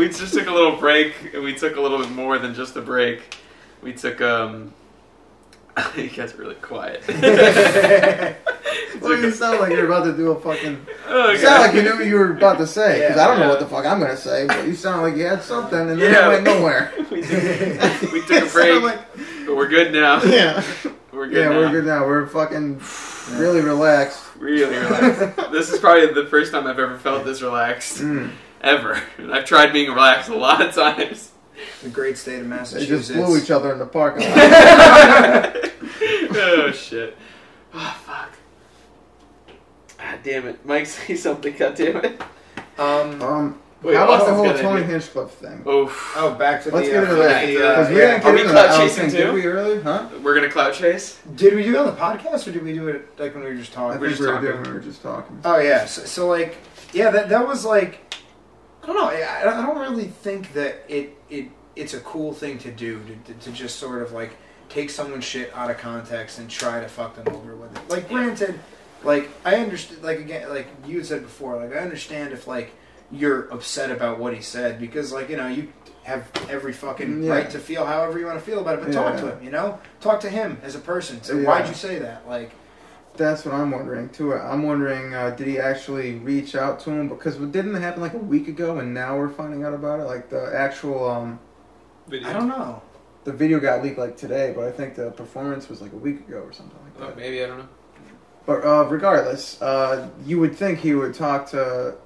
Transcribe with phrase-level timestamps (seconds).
[0.00, 1.14] we just took a little break.
[1.34, 3.36] and We took a little bit more than just a break.
[3.82, 4.72] We took um.
[5.96, 7.02] you guys are really quiet.
[9.00, 10.86] Well, you sound like you're about to do a fucking.
[11.08, 13.00] Oh, You sound like you knew what you were about to say.
[13.00, 15.24] Because I don't know what the fuck I'm gonna say, but you sound like you
[15.26, 16.26] had something, and then Yeah.
[16.26, 16.92] it went nowhere.
[17.10, 18.98] we, took, we took a break, like-
[19.46, 20.22] but we're good now.
[20.22, 20.62] yeah,
[21.12, 21.56] We're good yeah, now.
[21.58, 22.06] we're good now.
[22.06, 22.80] We're fucking
[23.38, 24.22] really relaxed.
[24.38, 25.50] Really relaxed.
[25.52, 28.30] this is probably the first time I've ever felt this relaxed Mm.
[28.60, 29.00] Ever.
[29.18, 31.30] And I've tried being relaxed a lot of times.
[31.82, 32.88] The great state of Massachusetts.
[32.88, 33.08] They Massachusetts.
[33.18, 34.36] just blew each other in the parking lot.
[36.36, 37.16] oh shit.
[37.74, 38.30] Oh fuck.
[39.98, 40.64] Ah, damn it.
[40.64, 41.54] Mike, say something.
[41.56, 42.20] God damn it.
[42.78, 44.90] Um, Um, Wait, how about the Austin's whole got an Tony idea.
[44.92, 45.62] Hinchcliffe thing?
[45.66, 46.12] Oof.
[46.16, 46.94] oh, back to the Let's the.
[46.94, 48.06] get uh, into that the, because uh, we yeah.
[48.06, 48.74] didn't Are get we into clout that.
[48.74, 49.18] I don't chasing think, too?
[49.18, 49.80] Did we really?
[49.82, 50.08] Huh?
[50.22, 51.20] We're gonna clout chase.
[51.34, 53.50] Did we do it on the podcast or did we do it like when we
[53.50, 54.00] were just I talking?
[54.00, 54.50] We're just we were talking.
[54.50, 54.62] doing.
[54.64, 55.40] We were just talking.
[55.44, 56.56] Oh yeah, so, so like,
[56.92, 58.09] yeah, that that was like,
[58.82, 59.08] I don't know.
[59.08, 63.32] I, I don't really think that it it it's a cool thing to do to,
[63.32, 64.36] to, to just sort of like
[64.68, 67.88] take someone's shit out of context and try to fuck them over with it.
[67.90, 68.58] Like, granted,
[69.02, 70.02] like I understand.
[70.02, 72.72] Like again, like you said before, like I understand if like
[73.12, 75.72] you're upset about what he said because like you know you
[76.04, 77.32] have every fucking mm, Yeah.
[77.32, 79.44] right to feel however you want to feel about it, but talk to him.
[79.44, 81.22] You know, talk to him as a person.
[81.22, 81.46] So Yeah.
[81.46, 82.26] why'd you say that?
[82.28, 82.52] Like.
[83.20, 84.32] That's what I'm wondering too.
[84.32, 87.06] I'm wondering, uh, did he actually reach out to him?
[87.10, 90.00] Because it didn't it happen like a week ago, and now we're finding out about
[90.00, 90.04] it?
[90.04, 91.38] Like the actual, um,
[92.10, 92.80] I don't know.
[93.24, 96.20] the video got leaked like today, but I think the performance was like a week
[96.26, 97.16] ago or something like Oh, that.
[97.18, 97.68] maybe I don't know.
[98.46, 101.96] But uh, regardless, uh, you would think he would talk to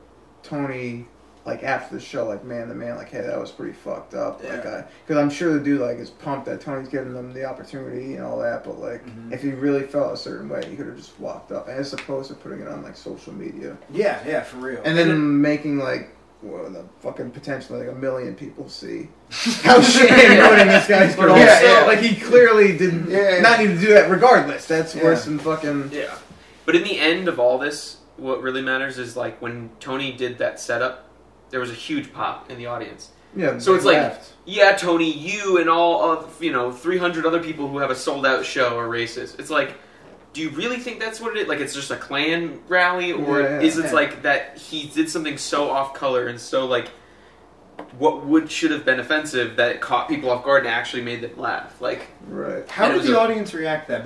[0.42, 1.06] Tony
[1.46, 4.42] like after the show, like man to man, like hey, that was pretty fucked up.
[4.42, 4.84] Like, Yeah.
[5.06, 8.24] because I'm sure the dude like is pumped that Tony's giving them the opportunity and
[8.24, 8.64] all that.
[8.64, 9.32] But like, Mhm.
[9.32, 12.28] if he really felt a certain way, he could have just walked up, as opposed
[12.28, 14.80] to putting it on like social media Yeah, yeah, for real.
[14.84, 16.10] and then making like.
[16.42, 19.08] Well, the fucking potentially like a million people see
[19.62, 23.40] how shitty this guy's But also- yeah, like he clearly did Yeah, yeah.
[23.40, 24.10] not need to do that.
[24.10, 25.04] Regardless, that's Yeah.
[25.04, 25.88] worse than fucking.
[25.90, 26.12] Yeah.
[26.66, 30.36] But in the end of all this, what really matters is like when Tony did
[30.36, 31.03] that setup,
[31.54, 33.10] there was a huge pop in the audience.
[33.36, 37.24] Yeah, So they it's like- Yeah, Tony, you and all of you know, three hundred
[37.26, 39.38] other people who have a sold out show are racist.
[39.38, 39.76] It's like,
[40.32, 41.46] do you really think that's what it is?
[41.48, 43.60] Like it's just a Klan rally, or Yeah, yeah.
[43.60, 43.92] is it Yeah.
[43.92, 46.88] like that he did something so off color and so like
[47.98, 51.20] what would should have been offensive that it caught people off guard and actually made
[51.20, 51.80] them laugh?
[51.80, 52.68] Like right.
[52.68, 54.04] How did the a- audience react to that?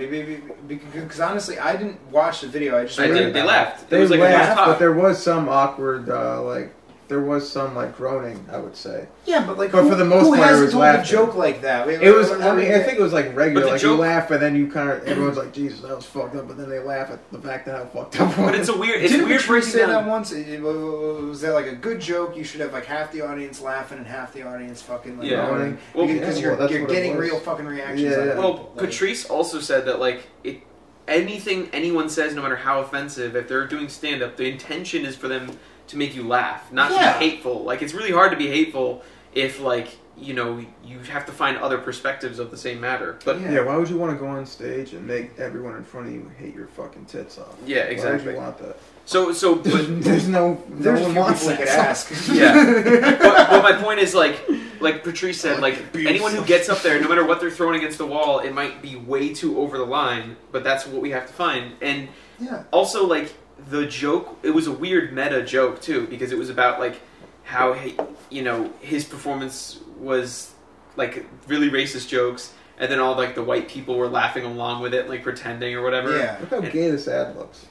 [0.68, 2.78] Because honestly, I didn't watch the video.
[2.78, 3.82] I just I read did, they about laughed.
[3.84, 6.72] It They was like a laughed, huge but there was some awkward, uh, like
[7.08, 8.44] there was some like groaning.
[8.52, 9.08] I would say.
[9.24, 11.00] Yeah, but like, But who, for the most who part, it hasn't was told laughter.
[11.00, 11.86] a joke like that?
[11.86, 12.30] Wait, it was.
[12.30, 13.62] I mean, I think it was like regular.
[13.62, 15.94] But the Like joke- you laugh, but then you kind of everyone's like, "Jesus, that
[15.96, 18.30] was fucked up," but then they laugh at the fact that how fucked up.
[18.32, 18.60] it But was.
[18.60, 19.02] it's a weird.
[19.02, 20.04] It's Didn't weird Patrice breaking say down.
[20.04, 20.32] that once?
[20.32, 22.36] It- it- Was that like a good joke?
[22.36, 25.46] You should have like half the audience laughing and half the audience fucking like Yeah.
[25.46, 25.78] groaning.
[25.94, 27.30] Well, because yeah, you're, well, that's you're what it getting was.
[27.30, 28.00] real fucking reactions.
[28.02, 28.34] Yeah, out of yeah.
[28.38, 28.72] Well, people.
[28.76, 30.58] Like, Patrice also said that like it,
[31.06, 35.16] anything anyone says, no matter how offensive, if they're doing stand up, the intention is
[35.16, 35.50] for them
[35.88, 37.12] to make you laugh, not Yeah.
[37.14, 37.64] to be hateful.
[37.64, 39.02] Like it's really hard to be hateful
[39.34, 43.18] if like you know you have to find other perspectives of the same matter.
[43.24, 43.52] But Yeah.
[43.52, 46.12] yeah, why would you want to go on stage and make everyone in front of
[46.14, 47.54] you hate your fucking tits off?
[47.66, 47.88] yeah, exactly.
[47.88, 48.26] Why exactly.
[48.26, 48.76] would you want that?
[49.06, 51.68] So so but There's no, There's no one wants people we that.
[51.68, 52.28] could ask.
[52.32, 53.16] Yeah.
[53.20, 54.36] but, but my point is like
[54.80, 57.98] like Patrice said, like anyone who gets up there, no matter what they're throwing against
[57.98, 61.26] the wall, it might be way too over the line, but that's what we have
[61.26, 61.72] to find.
[61.80, 62.08] And
[62.40, 62.62] yeah.
[62.72, 63.32] also like
[63.68, 67.00] the joke it was a weird meta joke too because it was about like
[67.44, 67.96] how he,
[68.30, 70.52] you know his performance was
[70.96, 74.94] like really racist jokes and then all like the white people were laughing along with
[74.94, 76.36] it like pretending or whatever Yeah.
[76.40, 77.66] Look how gay this ad looks.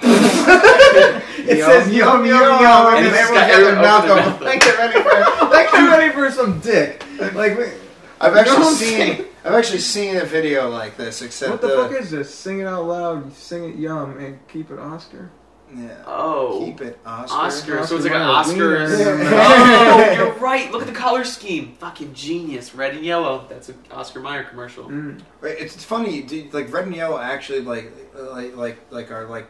[0.02, 4.30] It says yum, yum, yum, and and everyone's got got their mouth open their open.
[4.32, 4.40] mouth.
[4.42, 7.04] Like they're ready for, like they're ready for some dick.
[7.34, 7.74] Like, wait,
[8.20, 9.26] I've actually what I'm seen.
[9.42, 9.54] Saying?
[9.54, 12.34] I've actually seen a video like this, except what the the, fuck is this?
[12.34, 15.30] Sing it out loud, sing it yum, and keep it Oscar.
[15.74, 16.02] yeah.
[16.06, 17.38] oh Keep it, Oscar.
[17.78, 18.78] Oscar, so it's like an Oscar.
[18.78, 18.98] Oscars.
[18.98, 19.30] Wiener.
[19.34, 20.70] oh, you're right.
[20.70, 21.74] Look at the color scheme.
[21.76, 22.74] Fucking genius.
[22.74, 23.46] Red and yellow.
[23.48, 24.84] That's an Oscar Mayer commercial.
[24.84, 25.20] Mm.
[25.40, 29.26] Right, It's, it's funny, dude, like red and yellow actually like like like like are
[29.26, 29.48] like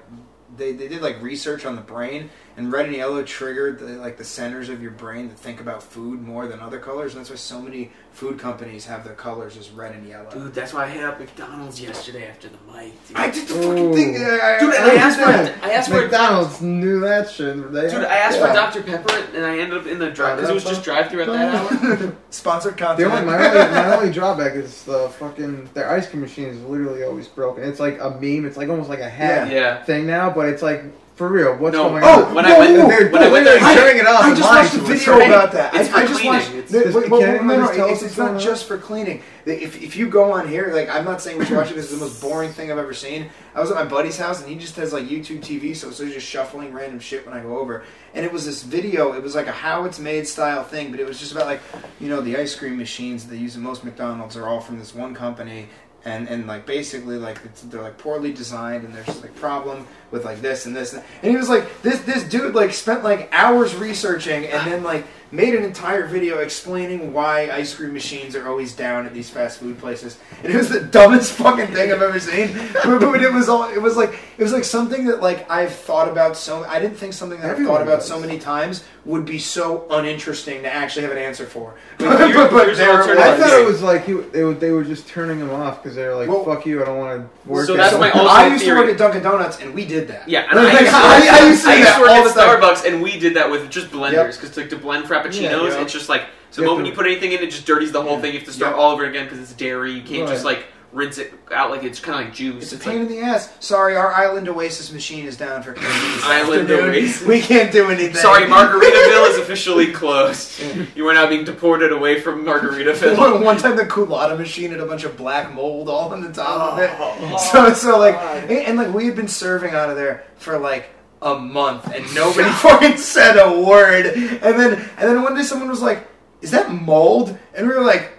[0.56, 4.16] they, they did like research on the brain and red and yellow triggered the, like
[4.16, 7.30] the centers of your brain that think about food more than other colors and that's
[7.30, 10.30] why so many food companies have their colors as red and yellow.
[10.30, 12.92] Dude, that's why I hit up McDonald's yesterday after the mic.
[13.08, 13.62] Dude, I did the Ooh.
[13.62, 14.16] fucking thing.
[14.16, 17.72] I, I, Dude, and I asked for I asked for McDonald's knew that shit.
[17.72, 18.46] They Dude, I asked yeah.
[18.48, 18.82] for Dr.
[18.82, 21.28] Pepper and I ended up in the drive because it was just drive through at
[21.28, 22.16] that hour.
[22.30, 23.10] sponsored content.
[23.10, 27.02] only my only my only drawback is the fucking their ice cream machine is literally
[27.02, 27.64] always broken.
[27.64, 28.44] It's like a meme.
[28.44, 29.82] It's like almost like a hat Yeah.
[29.84, 30.84] thing now, but it's like
[31.14, 31.90] For real, what's No.
[31.90, 32.34] going Oh, on?
[32.34, 34.36] when I went- And they're, when I went they're there- turning it off I and
[34.36, 35.28] just watched a video right?
[35.28, 35.74] about that.
[35.74, 36.32] It's I, for I just cleaning.
[36.32, 36.48] watched.
[36.54, 39.22] It's- no, Does- wait, can well, anyone no, no, it's, it's not just for cleaning.
[39.44, 41.90] If, if you go on here, like I'm not saying we should watch it because
[41.92, 43.28] it's the most boring thing I've ever seen.
[43.54, 45.98] I was at my buddy's house and he just has like YouTube TV, so it's
[45.98, 47.82] just shuffling random shit when I go over.
[48.14, 49.12] And it was this video.
[49.12, 51.60] It was like a how it's made style thing, but it was just about like
[52.00, 54.78] you know the ice cream machines that they use in most McDonald's are all from
[54.78, 55.66] this one company.
[56.04, 60.24] And, and like basically like it's, they're like poorly designed and there's like problem with
[60.24, 63.28] like this and this and, and he was like this this dude like spent like
[63.30, 68.48] hours researching and then like made an entire video explaining why ice cream machines are
[68.48, 70.18] always down at these fast food places.
[70.42, 72.48] And it was the dumbest fucking thing I've ever seen.
[72.84, 75.72] But, but it was all it was like it was like something that like I've
[75.72, 78.08] thought about so I didn't think something that Everyone I've thought about does.
[78.08, 82.26] so many times would be so uninteresting to actually have an answer for Wait, but,
[82.28, 83.18] here- but, but there it alternative.
[83.18, 85.96] I thought it was like he, they, were, they were just turning him off because
[85.96, 87.98] they were like, Well- "Fuck you, I don't want to work." So at that's it."
[88.00, 90.58] my I alternate used to work at Dunkin' Donuts and we did that Yeah, and
[90.60, 92.60] I, used to, I, I used to, I used to work at the time.
[92.60, 95.82] Starbucks, and we did that with just blenders because like to blend frappuccinos, Yeah, yeah.
[95.82, 98.02] it's just like so the moment to- you put anything in, it just dirties the
[98.02, 98.20] whole Yeah.
[98.20, 98.32] thing.
[98.34, 98.82] You have to start Yeah.
[98.82, 99.92] all over again because it's dairy.
[99.92, 102.72] You can't just like rinse it out like it's kind of like juice.
[102.72, 103.52] It's a pain like, in the ass.
[103.60, 106.90] Sorry, our Island Oasis machine is down for Island afternoon.
[106.90, 107.26] Oasis.
[107.26, 108.14] We can't do anything.
[108.14, 110.62] sorry, Margaritaville is officially closed.
[110.94, 113.16] You are now being deported away from Margaritaville.
[113.16, 116.32] One, one time the Coolatta machine had a bunch of black mold all on the
[116.32, 116.90] top of it.
[116.98, 118.50] Oh, so oh, so like God.
[118.50, 120.90] and, like we had been serving out of there for like
[121.22, 124.06] a month and nobody fucking said a word.
[124.06, 126.06] And then and then one day someone was like,
[126.42, 128.18] "Is that mold?" And we were like.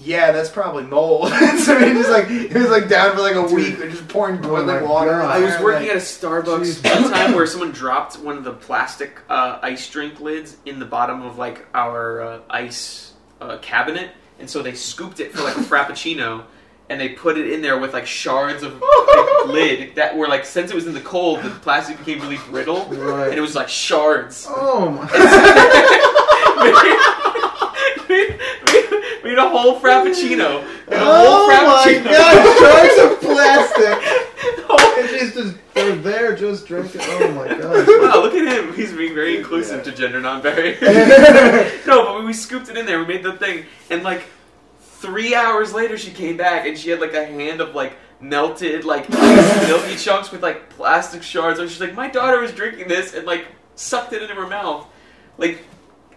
[0.00, 1.28] Yeah, that's probably mold.
[1.58, 3.78] so it was like it was like down for like a week.
[3.78, 5.10] They're just pouring boiling my water.
[5.10, 5.24] God.
[5.30, 8.52] I was working like- at a Starbucks one time where someone dropped one of the
[8.52, 14.10] plastic uh, ice drink lids in the bottom of like our uh, ice uh, cabinet,
[14.38, 16.44] and so they scooped it for like a frappuccino,
[16.88, 20.44] and they put it in there with like shards of like, lid that were like
[20.44, 23.30] since it was in the cold, the plastic became really brittle, Right.
[23.30, 24.46] and it was like shards.
[24.48, 25.08] Oh my!
[28.08, 28.38] Made-
[29.24, 30.62] made a whole frappuccino.
[30.88, 32.02] A Oh whole my.
[32.04, 32.58] God!
[32.58, 34.24] Shards of plastic.
[34.70, 34.94] Oh.
[34.98, 37.00] It's just they're there, just drinking.
[37.04, 37.86] Oh my God!
[37.88, 38.74] Wow, look at him.
[38.74, 40.76] He's being very inclusive to gender non-binary.
[41.86, 42.98] no, but we scooped it in there.
[42.98, 44.24] We made the thing, and like
[44.80, 48.84] three hours later, she came back and she had like a hand of like melted
[48.84, 51.58] like milky chunks with like plastic shards.
[51.58, 54.86] And she's like, "My daughter was drinking this and like sucked it into her mouth,
[55.38, 55.64] like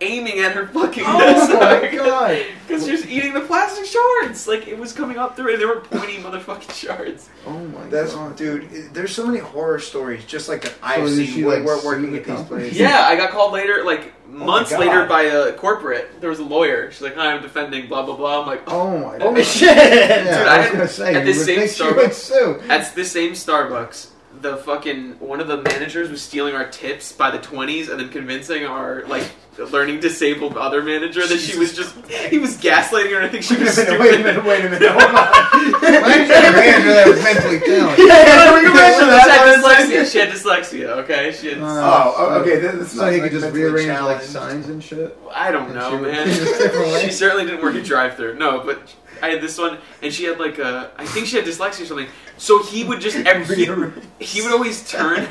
[0.02, 2.44] aiming at her fucking Oh my God!
[2.68, 4.48] Because she was eating the plastic shards.
[4.48, 5.54] Like it was coming up through it.
[5.54, 7.30] and They were pointy motherfucking shards.
[7.48, 8.36] Oh my That's God!
[8.36, 8.94] dude.
[8.94, 11.84] There's so many horror stories just like that I've did seen she, where like, we're
[11.84, 12.62] working at these company?
[12.62, 12.80] places.
[12.80, 14.80] Yeah, I got called later, like oh months God.
[14.80, 16.22] later, by a corporate.
[16.22, 16.92] There was a lawyer.
[16.92, 19.44] She's like, "Hi, I'm defending blah blah blah." I'm like, "Oh." Oh my Oh God!
[19.46, 19.76] shit!
[19.76, 23.06] Yeah, Dude, I I was had- gonna say at you this same Starbucks- At the
[23.06, 24.10] same Starbucks,
[24.42, 28.10] the fucking one of the managers was stealing our tips by the twenties, and then
[28.10, 29.30] convincing our like
[29.72, 33.18] learning disabled other manager that she was just he was gaslighting her.
[33.18, 34.00] and I think she Wait a was minute, stupid.
[34.00, 35.84] wait a minute, wait a minute, hold on.
[35.84, 38.00] Imagine a manager that was mentally challenged.
[38.00, 40.12] yeah, yeah, No, can we no, mention she had dyslexia.
[40.12, 40.88] She had dyslexia.
[41.04, 41.58] Okay, she had.
[41.62, 44.84] Uh, Oh, okay, this is So he like could just mentally rearrange like signs and
[44.84, 45.18] shit.
[45.34, 46.28] I don't And know, she man.
[46.28, 47.02] just different ways.
[47.04, 48.36] she certainly didn't work at drive-through.
[48.40, 48.80] No, but
[49.22, 50.92] I had this one, and she had like a.
[50.98, 52.08] I think she had dyslexia or something.
[52.38, 55.28] So he would just every he, he would always turn.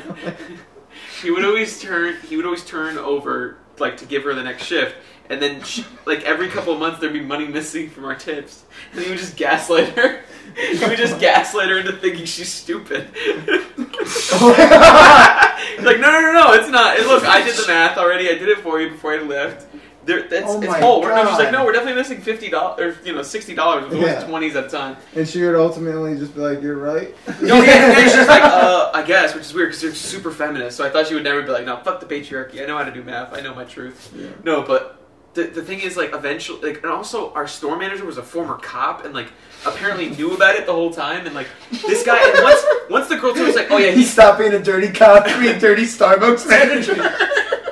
[1.21, 2.17] he would always turn.
[2.27, 4.95] He would always turn over like to give her the next shift,
[5.29, 8.63] and then she, like every couple of months there'd be money missing from our tips,
[8.91, 10.21] and he would just gaslight her.
[10.55, 13.09] He would just gaslight her into thinking she's stupid.
[15.79, 16.97] Like, no, no, no, no, it's not.
[16.97, 18.29] And look, I did the math already.
[18.29, 19.70] I did it for you before I left.
[20.03, 21.01] There, that's Oh it's my whole.
[21.01, 23.93] We're- no, she's like, no, we're definitely missing fifty dollars, you know, sixty dollars.
[23.93, 24.97] It was twenties at a time.
[25.15, 28.91] And she would ultimately just be like, "You're right." No, yeah, and she's like, uh,
[28.95, 30.77] I guess, which is weird because you're super feminist.
[30.77, 32.63] So I thought she would never be like, no, fuck the patriarchy.
[32.63, 33.31] I know how to do math.
[33.33, 34.11] I know my truth.
[34.15, 34.29] Yeah.
[34.43, 34.97] No, but
[35.35, 38.55] the, the thing is, like, eventually, like, and also our store manager was a former
[38.57, 39.31] cop and like
[39.65, 41.25] apparently knew about it the whole time.
[41.27, 43.97] And like this guy, and once once the girl told us, like, oh yeah, He
[43.97, 46.95] he's stopped being a dirty cop to be a dirty Starbucks manager.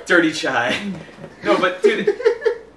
[0.05, 0.93] dirty chai.
[1.43, 2.15] No, but dude,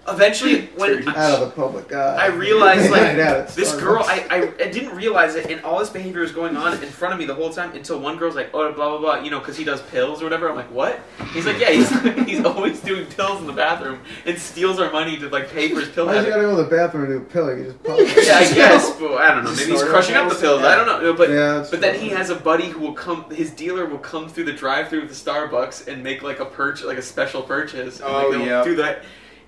[0.09, 2.17] eventually when Out of the public eye.
[2.17, 5.91] I realized, like, Right this girl, I, I, I didn't realize it, and all this
[5.91, 8.51] behavior was going on in front of me the whole time until one girl's like,
[8.55, 10.49] oh, blah, blah, blah, you know, because he does pills or whatever.
[10.49, 11.01] I'm like, what?
[11.33, 11.91] He's like, yeah, he's,
[12.27, 15.81] he's always doing pills in the bathroom and steals our money to, like, pay for
[15.81, 16.31] his pill Why you habit.
[16.31, 17.57] gotta go to the bathroom and do a pill?
[17.57, 17.99] You just pop.
[18.23, 19.55] Yeah, I guess, but I don't know.
[19.55, 20.61] Maybe he's crushing up the pills?
[20.61, 20.65] pills.
[20.65, 21.13] I don't know.
[21.15, 23.29] But Yeah, that's but then he has a buddy who will come.
[23.31, 26.85] His dealer will come through the drive-through of the Starbucks and make like a purchase,
[26.87, 28.01] like a special purchase.
[28.01, 28.65] And, like, Oh, they'll yeah.
[28.65, 29.03] Do that.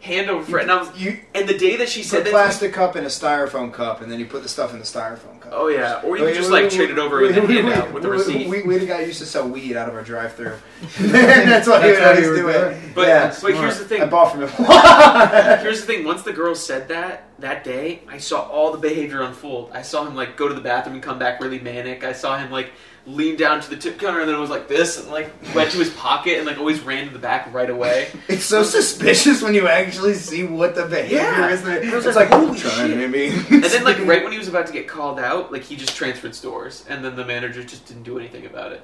[0.05, 0.63] Hand over foot.
[0.63, 3.05] And I was, You and the day that she said a that, plastic cup in
[3.05, 5.53] a styrofoam cup, and then you put the stuff in the styrofoam cup.
[5.55, 7.55] oh yeah, or you could just we- like trade it over we- with a we-
[7.57, 8.47] handout we- with a receipt.
[8.49, 10.57] We, we, the guy used to sell weed out of our drive-through.
[10.99, 12.73] That's what he That's would how always you would do do it.
[12.73, 12.95] it.
[12.95, 14.03] But yeah, but here's the thing.
[14.03, 14.49] I bought from him.
[15.63, 16.05] Here's the thing.
[16.05, 19.71] Once the girl said that that day, I saw all the behavior unfold.
[19.73, 22.05] I saw him like go to the bathroom and come back really manic.
[22.05, 22.71] I saw him like
[23.07, 25.71] lean down to the tip counter and then it was like this and like went
[25.71, 28.09] to his pocket and like always ran to the back right away.
[28.29, 31.51] It's so suspicious when you actually see what the behavior Yeah.
[31.51, 31.63] is.
[31.63, 31.85] There.
[31.85, 32.73] I was It's like, like, holy shit.
[32.73, 33.29] to be.
[33.55, 35.95] And then like right when he was about to get called out, like he just
[35.95, 38.81] transferred stores and then the manager just didn't do anything about it.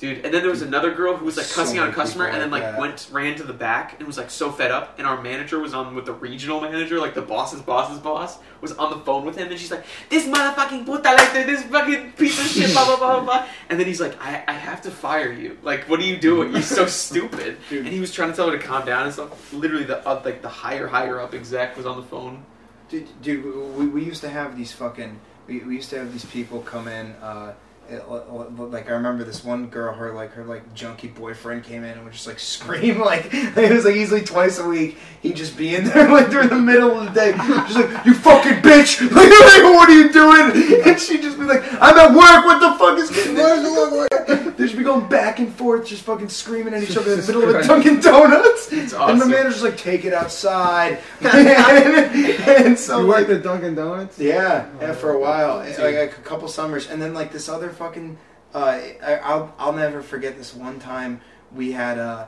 [0.00, 2.26] Dude, and then there was another girl who was like So cussing out a customer
[2.26, 2.80] and then like that.
[2.80, 5.74] went ran to the back and was like so fed up and our manager was
[5.74, 9.36] on with the regional manager, like the boss's boss's boss, was on the phone with
[9.36, 12.96] him and she's like, This motherfucking puta like this fucking piece of shit, blah blah
[12.96, 15.58] blah blah blah and then he's like, I, I have to fire you.
[15.62, 16.52] Like, what are you doing?
[16.52, 17.58] You're so stupid.
[17.68, 17.84] Dude.
[17.84, 19.52] And he was trying to tell her to calm down and stuff.
[19.52, 22.42] Literally the uh, like the higher higher up exec was on the phone.
[22.88, 25.20] Dude, dude we, we used to have these fucking.
[25.46, 27.12] We, we used to have these people come in.
[27.20, 27.52] Uh,
[27.90, 31.08] Uh, uh, uh, it- like I remember this one girl, her like her like junkie
[31.08, 34.66] boyfriend came in and would just like scream like it was like easily twice a
[34.68, 34.98] week.
[35.22, 38.14] He'd just be in there like during the middle of the day, just like you
[38.14, 40.82] fucking bitch, like, like, what are you doing?
[40.86, 42.44] And she'd just be like, I'm at work.
[42.44, 44.54] What the fuck is going on?
[44.56, 47.42] They'd be going back and forth, just fucking screaming at each other in the middle
[47.48, 48.70] of a Dunkin' Donuts.
[48.72, 50.98] It's And the manager's like, take it outside.
[51.22, 54.18] and so You like, worked at Dunkin' Donuts?
[54.18, 57.48] yeah, yeah, Oh, for a while, like, like a couple summers, and then like this
[57.48, 58.18] other fucking.
[58.54, 61.20] Uh, I, I'll I'll never forget this one time
[61.54, 62.26] we had uh,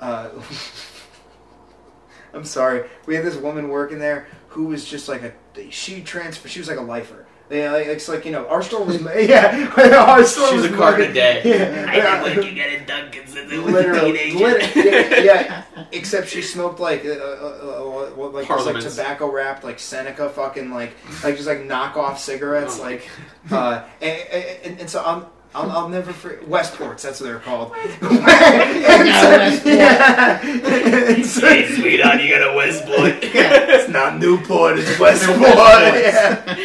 [0.00, 0.30] uh,
[2.34, 6.50] I'm sorry, we had this woman working there who was just like a she transferred.
[6.50, 7.26] She was like a lifer.
[7.50, 9.72] Yeah, like, it's like you know our store was yeah
[10.06, 11.42] our store She was was a card market- a day.
[11.44, 14.44] Yeah, I been working at a Dunkin' since I was literally, teenager.
[14.44, 17.87] lit- yeah, yeah, except she smoked like uh, uh, uh,
[18.20, 18.96] uh, like this, like Parliaments.
[18.96, 20.92] tobacco wrapped like Seneca fucking like
[21.24, 23.08] like just like knockoff cigarettes Oh like
[23.50, 24.20] uh and,
[24.64, 25.26] and, and so I'm.
[25.54, 27.00] I'll, I'll never forget Westports.
[27.02, 27.72] That's what they're called.
[27.74, 30.40] and so, yeah.
[30.44, 33.14] And so- Hey, sweetheart, you got a Westport.
[33.22, 34.78] it's not Newport.
[34.78, 35.38] It's Westport.
[35.40, 36.56] yeah.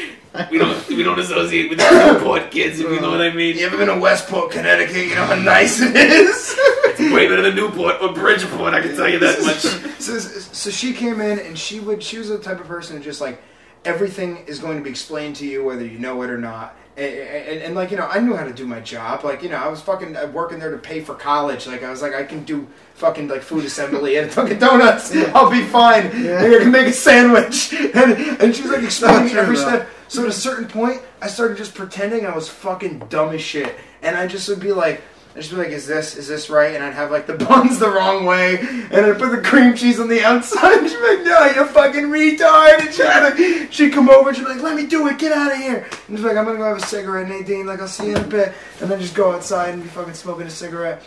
[0.50, 3.58] We don't we don't associate with the Newport kids, if you know what I mean.
[3.58, 4.96] You ever been to Westport, Connecticut?
[4.96, 6.56] You know how nice it is.
[6.86, 10.00] It's way better than Newport or Bridgeport, I can tell you that much.
[10.00, 13.04] so, so she came in and she would she was the type of person who
[13.04, 13.42] just like
[13.86, 17.06] everything is going to be explained to you whether you know it or not and,
[17.06, 19.24] and, and, like you know i knew how to do my job.
[19.24, 21.66] Like you know i was fucking uh, working there to pay for college.
[21.68, 25.16] Like i was like i can do fucking like food assembly and fucking donuts.
[25.34, 26.12] I'll be fine.
[26.24, 26.40] Yeah.
[26.40, 27.74] i can make a sandwich.
[27.94, 29.62] And, and she was like explaining every though.
[29.62, 29.90] step.
[30.08, 33.76] So at a certain point i started just pretending i was fucking dumb as shit.
[34.02, 35.02] And i just would be like
[35.36, 36.76] I'd just be like, is this is this right?
[36.76, 40.00] And I'd have like the buns the wrong way, and I'd put the cream cheese
[40.00, 40.78] on the outside.
[40.78, 42.80] And she'd be like, no, you fucking retard.
[42.82, 45.32] And she'd, like, she'd come over and she'd be like, let me do it, get
[45.32, 45.88] out of here.
[46.08, 47.66] And she's like, I'm gonna go have a cigarette, Nadine.
[47.66, 48.54] Like, I'll see you in a bit.
[48.80, 51.02] And then just go outside and be fucking smoking a cigarette.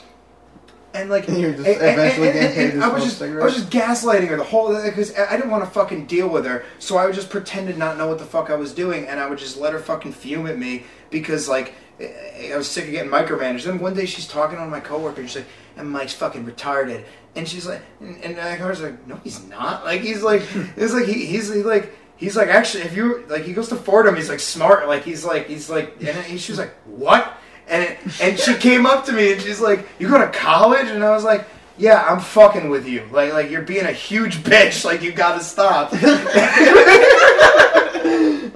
[0.95, 3.40] And like, And you're just and- eventually and- getting paid to I was smoke just,
[3.40, 6.47] I was just gaslighting her the whole because I didn't want to fucking deal with
[6.47, 6.64] her.
[6.78, 9.21] So I would just pretend to not know what the fuck I was doing, and
[9.21, 12.90] I would just let her fucking fume at me because like I was sick of
[12.90, 13.64] getting micromanaged.
[13.64, 17.04] Then one day she's talking to my coworker, and she's like, "And Mike's fucking retarded,"
[17.34, 19.84] and she's like, and, and I was like, "No, he's not.
[19.84, 20.42] Like he's like,
[20.76, 23.76] it's like he, he's he like." He's like actually, if you like, he goes to
[23.76, 24.16] Fordham.
[24.16, 24.88] He's like smart.
[24.88, 27.30] Like he's like he's like, and he- she was like, "What?"
[27.68, 30.88] And it, and she came up to me and she's like, "You go to college?"
[30.88, 33.06] And I was like, "Yeah, I'm fucking with you.
[33.12, 34.82] Like like you're being a huge bitch.
[34.82, 35.92] Like you gotta stop."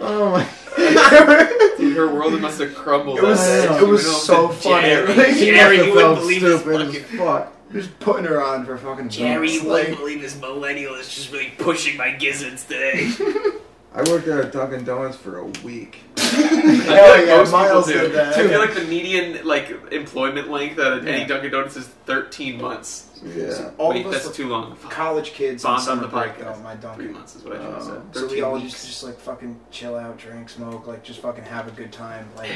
[0.03, 0.47] Oh my.
[1.91, 3.19] Dude, her world must have crumbled.
[3.19, 4.89] It was it was so funny.
[4.89, 5.15] Jerry.
[5.15, 6.97] like, Jerry you wouldn't believe this fucking.
[6.97, 7.73] as fuck.
[7.73, 11.33] just putting her on for fucking Jerry, bumps, you wouldn't believe this millennial is just
[11.33, 13.11] really pushing my gizzards today.
[13.93, 15.99] I worked at a Dunkin' Donuts for a week.
[16.17, 16.47] I feel
[16.83, 18.13] Hell like yeah, most Miles people do.
[18.13, 18.37] that.
[18.37, 21.27] I feel like the median like employment length at any Yeah.
[21.27, 23.07] Dunkin' Donuts is 13 months.
[23.25, 23.73] Yeah.
[23.79, 24.77] all Wait, of us that's were too long.
[24.77, 24.93] Fuck.
[24.93, 26.57] college kids Bond on on summer the break podcast.
[26.57, 26.63] though.
[26.63, 27.13] My Three Dunkin'.
[27.13, 28.03] months is what I should have Oh.
[28.13, 28.17] said.
[28.21, 28.65] So we all weeks.
[28.65, 31.91] used to just like fucking chill out, drink, smoke, like just fucking have a good
[31.93, 32.29] time.
[32.37, 32.51] Like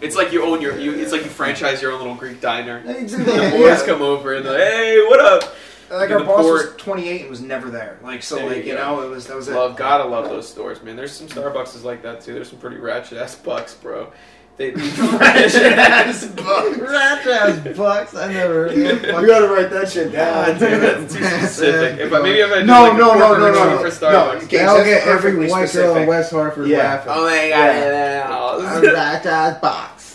[0.00, 0.78] It's like you own your.
[0.78, 2.82] You, it's like you franchise your own little Greek diner.
[2.86, 3.32] exactly.
[3.34, 5.54] The boys come over and they're like, "Hey, what up?"
[5.90, 7.98] Like our the boss was 28 and was never there.
[8.02, 8.96] Like so, There like you you go.
[8.96, 9.54] know, it was that was it.
[9.54, 10.96] Love, gotta love those stores, man.
[10.96, 12.34] There's some Starbucks like that too.
[12.34, 14.12] There's some pretty ratchet ass bucks, bro.
[14.58, 16.78] They Ratchet ass bucks.
[16.78, 18.14] Rat ass bucks.
[18.16, 18.66] I never.
[18.76, 20.46] You gotta write that shit down.
[20.46, 22.00] God, dude, that's too specific.
[22.00, 23.78] If I, maybe if I do No, like no, no, no, no, no.
[23.78, 24.42] for Starbucks.
[24.44, 26.78] Okay, That'll get every perfectly white girl in West Hartford Yeah.
[26.78, 27.12] laughing.
[27.14, 28.78] Oh my Yeah.
[28.78, 30.12] A rat ass box.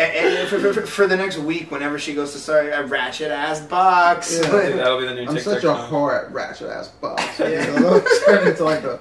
[0.00, 3.30] And, and for, for, for the next week, whenever she goes to start a ratchet
[3.30, 4.50] ass box, Yeah.
[4.50, 7.38] Dude, that'll be the new I'm TikTok such a whore at ratchet ass box.
[7.38, 7.66] Yeah.
[7.74, 8.98] You know, turn into like a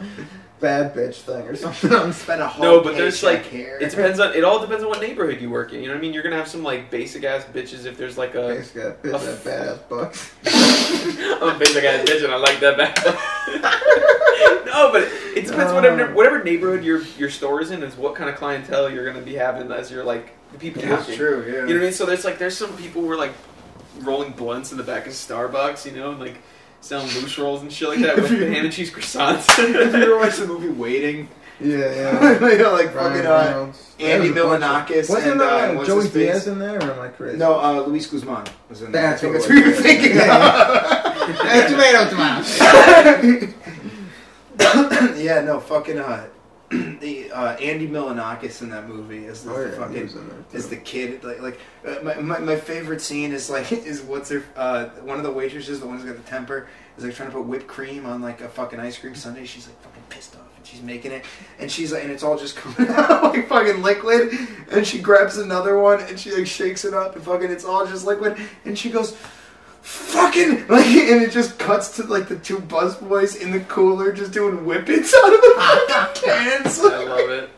[0.59, 1.93] bad bitch thing or something.
[1.93, 3.77] I'm spend a whole No, but there's like here.
[3.79, 5.81] it depends on it all depends on what neighborhood you work in.
[5.81, 6.11] You know what I mean?
[6.13, 9.33] You're gonna have some like basic ass bitches if there's like a Basically, ass bitch
[9.33, 10.33] at badass bucks.
[11.41, 12.97] I'm a basic ass bitch and I like that back.
[14.65, 15.03] no, but
[15.35, 16.13] it depends whatever Oh.
[16.13, 19.35] whatever neighborhood your your store is in is what kind of clientele you're gonna be
[19.35, 21.15] having as you're like the people That's working.
[21.17, 21.43] true.
[21.47, 21.53] Yeah.
[21.53, 21.91] You know what I mean?
[21.93, 23.33] So there's like there's some people who are like
[24.01, 26.35] rolling blunts in the back of Starbucks, you know, and like
[26.81, 29.45] selling loose rolls and shit like that with ham and cheese croissants.
[29.57, 31.27] Have you ever watched the movie Waiting?
[31.61, 32.49] Yeah, yeah.
[32.51, 35.45] you know, like Ryan fucking uh, Andy There's a bunch of- Milonakis Wasn't and, uh,
[35.81, 36.13] uh, Joey his?
[36.13, 37.37] Diaz in there, or am I crazy?
[37.37, 39.01] no, uh, Luis Guzman was in there.
[39.01, 41.69] That's what that's it who you're thinking Hey, of.
[41.69, 43.53] tomato, tomato.
[45.17, 46.27] yeah, no, fucking uh,
[46.99, 50.37] the uh, Andy Milonakis in that movie is the Oh, yeah, fucking was in there,
[50.51, 50.57] too.
[50.57, 54.29] is the kid like like uh, my, my my favorite scene is like is what's
[54.29, 57.29] her uh one of the waitresses the one who's got the temper is like trying
[57.29, 59.45] to put whipped cream on like a fucking ice cream sundae.
[59.45, 61.23] She's like fucking pissed off and she's making it.
[61.59, 64.31] And she's like and it's all just coming out like fucking liquid.
[64.71, 67.85] And she grabs another one and she like shakes it up and fucking it's all
[67.87, 68.37] just liquid.
[68.65, 69.17] And she goes
[69.81, 74.11] fucking like and it just cuts to like the two buzz boys in the cooler
[74.11, 77.49] just doing whippets out of the fucking cans I love it.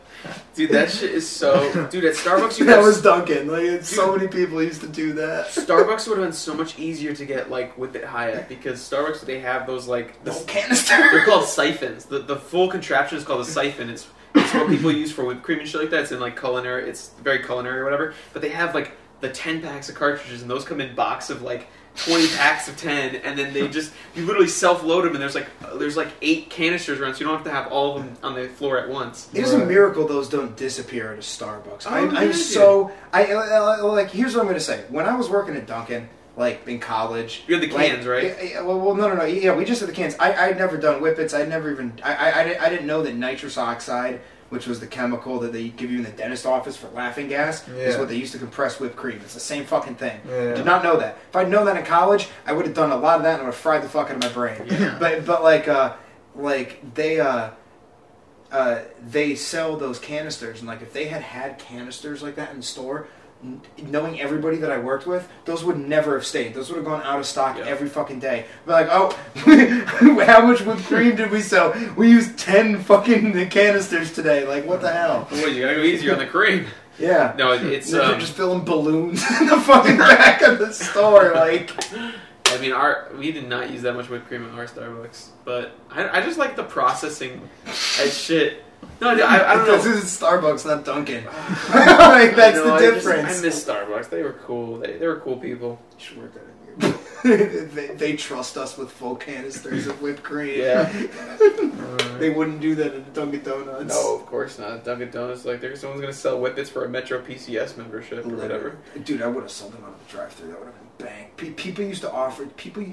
[0.54, 3.48] Dude, that shit is so dude, at Starbucks you that was Dunkin'.
[3.48, 5.46] Like it's so many people used to do that.
[5.46, 8.78] Starbucks would have been so much easier to get like whip it high at because
[8.78, 10.94] Starbucks they have those like The the, canister.
[11.10, 12.04] they're called siphons.
[12.04, 13.88] The the full contraption is called a siphon.
[13.90, 16.02] It's it's what people use for whipped cream and shit like that.
[16.02, 16.88] It's in like culinary.
[16.88, 18.14] It's very culinary or whatever.
[18.32, 21.42] But they have like the ten packs of cartridges and those come in box of
[21.42, 21.66] like.
[21.94, 25.46] 20 packs of 10 and then they just you literally self-load them and there's like
[25.62, 28.16] uh, there's like eight canisters around so you don't have to have all of them
[28.22, 31.86] on the floor at once It is a miracle those don't disappear at a Starbucks.
[31.86, 32.32] Oh, I'm, I'm imagine.
[32.32, 34.10] so I I- I- like.
[34.10, 34.84] Here's what I'm gonna say.
[34.88, 38.24] When I was working at Dunkin', like in college, You had the like, cans, right?
[38.24, 39.24] yeah, yeah, well, well, no, no, no.
[39.24, 40.16] Yeah, we just had the cans.
[40.18, 41.34] I I'd never done whippets.
[41.34, 41.92] I'd never even.
[42.02, 44.20] I I, I, I didn't know that nitrous oxide,
[44.52, 47.66] which was the chemical that they give you in the dentist office for laughing gas,
[47.68, 49.18] is what they used to compress whipped cream.
[49.24, 50.20] It's the same fucking thing.
[50.28, 50.52] Yeah.
[50.54, 51.16] Did not know that.
[51.30, 53.42] If I'd known that in college, I would have done a lot of that and
[53.42, 54.62] I would have fried the fuck out of my brain.
[54.66, 54.96] Yeah.
[55.00, 55.94] But but like uh
[56.36, 57.50] like they uh
[58.50, 62.58] uh they sell those canisters and like if they had had canisters like that in
[62.58, 63.06] the store n-
[63.82, 66.54] knowing everybody that I worked with, those would never have stayed.
[66.54, 67.64] Those would have gone out of stock Yeah.
[67.64, 68.46] every fucking day.
[68.64, 69.10] But like, oh,
[70.26, 71.74] how much whipped cream did we sell?
[71.96, 74.46] We used ten fucking canisters today.
[74.46, 75.26] Like, what the hell?
[75.30, 76.66] Boy, you gotta go easier on the cream.
[76.98, 77.34] Yeah.
[77.36, 81.32] No, it- it's They're um, just filling balloons in the fucking back of the store.
[81.34, 81.70] Like,
[82.46, 85.72] I mean, our we did not use that much whipped cream at our Starbucks, but
[85.90, 88.62] I, I just like the processing as shit.
[89.00, 89.92] No, I, I don't Because know.
[89.94, 91.24] this is Starbucks, not Dunkin'.
[91.74, 93.38] like, that's No, the I just- difference.
[93.38, 94.10] I miss Starbucks.
[94.10, 94.78] They were cool.
[94.78, 95.80] They, they were cool people.
[95.98, 96.48] You should work that in
[96.92, 97.66] here.
[97.74, 100.58] they, they trust us with full canisters of whipped cream.
[100.60, 100.90] Yeah.
[102.18, 103.88] They wouldn't do that at Dunkin' Donuts.
[103.94, 104.84] No, of course not.
[104.84, 108.78] Dunkin' Donuts, like, there's someone's gonna sell whippets for a Metro PCS membership or whatever.
[109.04, 110.48] Dude, I would have sold them out of the drive-thru.
[110.48, 111.26] That would have been bang.
[111.36, 112.46] Pe- people used to offer.
[112.46, 112.84] People.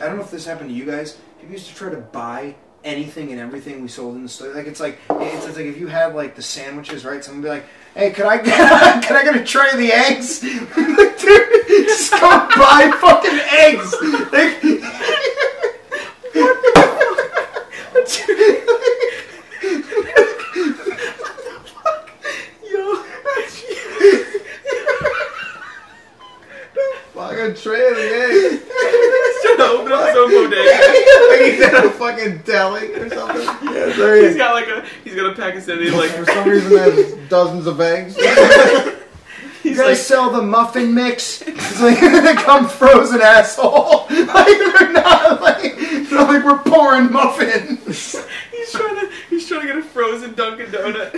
[0.00, 1.18] I don't know if this happened to you guys.
[1.38, 4.54] People used to try to buy anything and everything we sold in the store.
[4.54, 7.22] Like it's like it's, it's like if you had like the sandwiches, right?
[7.24, 7.64] Someone would be like,
[7.94, 12.12] "Hey, could I get can I get a tray of the eggs?" like, dude, just
[12.12, 13.94] go buy fucking eggs.
[14.32, 14.62] Like,
[22.70, 23.02] Yo,
[27.14, 28.62] Fucking tray of the eggs.
[28.62, 30.70] he's trying to open up his own bodega.
[31.28, 33.40] like he's at a fucking deli or something.
[33.74, 34.36] yeah, there he He's is.
[34.36, 38.16] got like a he's got a Pakistani like For some reason, there's dozens of eggs.
[39.64, 41.42] You he's guys like sell the muffin mix?
[41.42, 44.06] It's like they come frozen, asshole.
[44.08, 48.12] Like they're not like it's not like we're pouring muffins.
[48.52, 51.12] he's trying to he's trying to get a frozen Dunkin' Donut.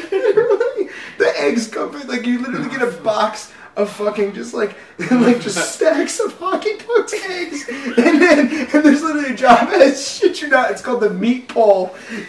[1.19, 4.75] the eggs come in like you literally get a box of fucking just like
[5.11, 10.07] like just stacks of hockey pucks eggs, and then and there's literally a job as
[10.19, 10.71] shit you not.
[10.71, 11.95] It's called the meat pole.
[12.21, 12.29] I'm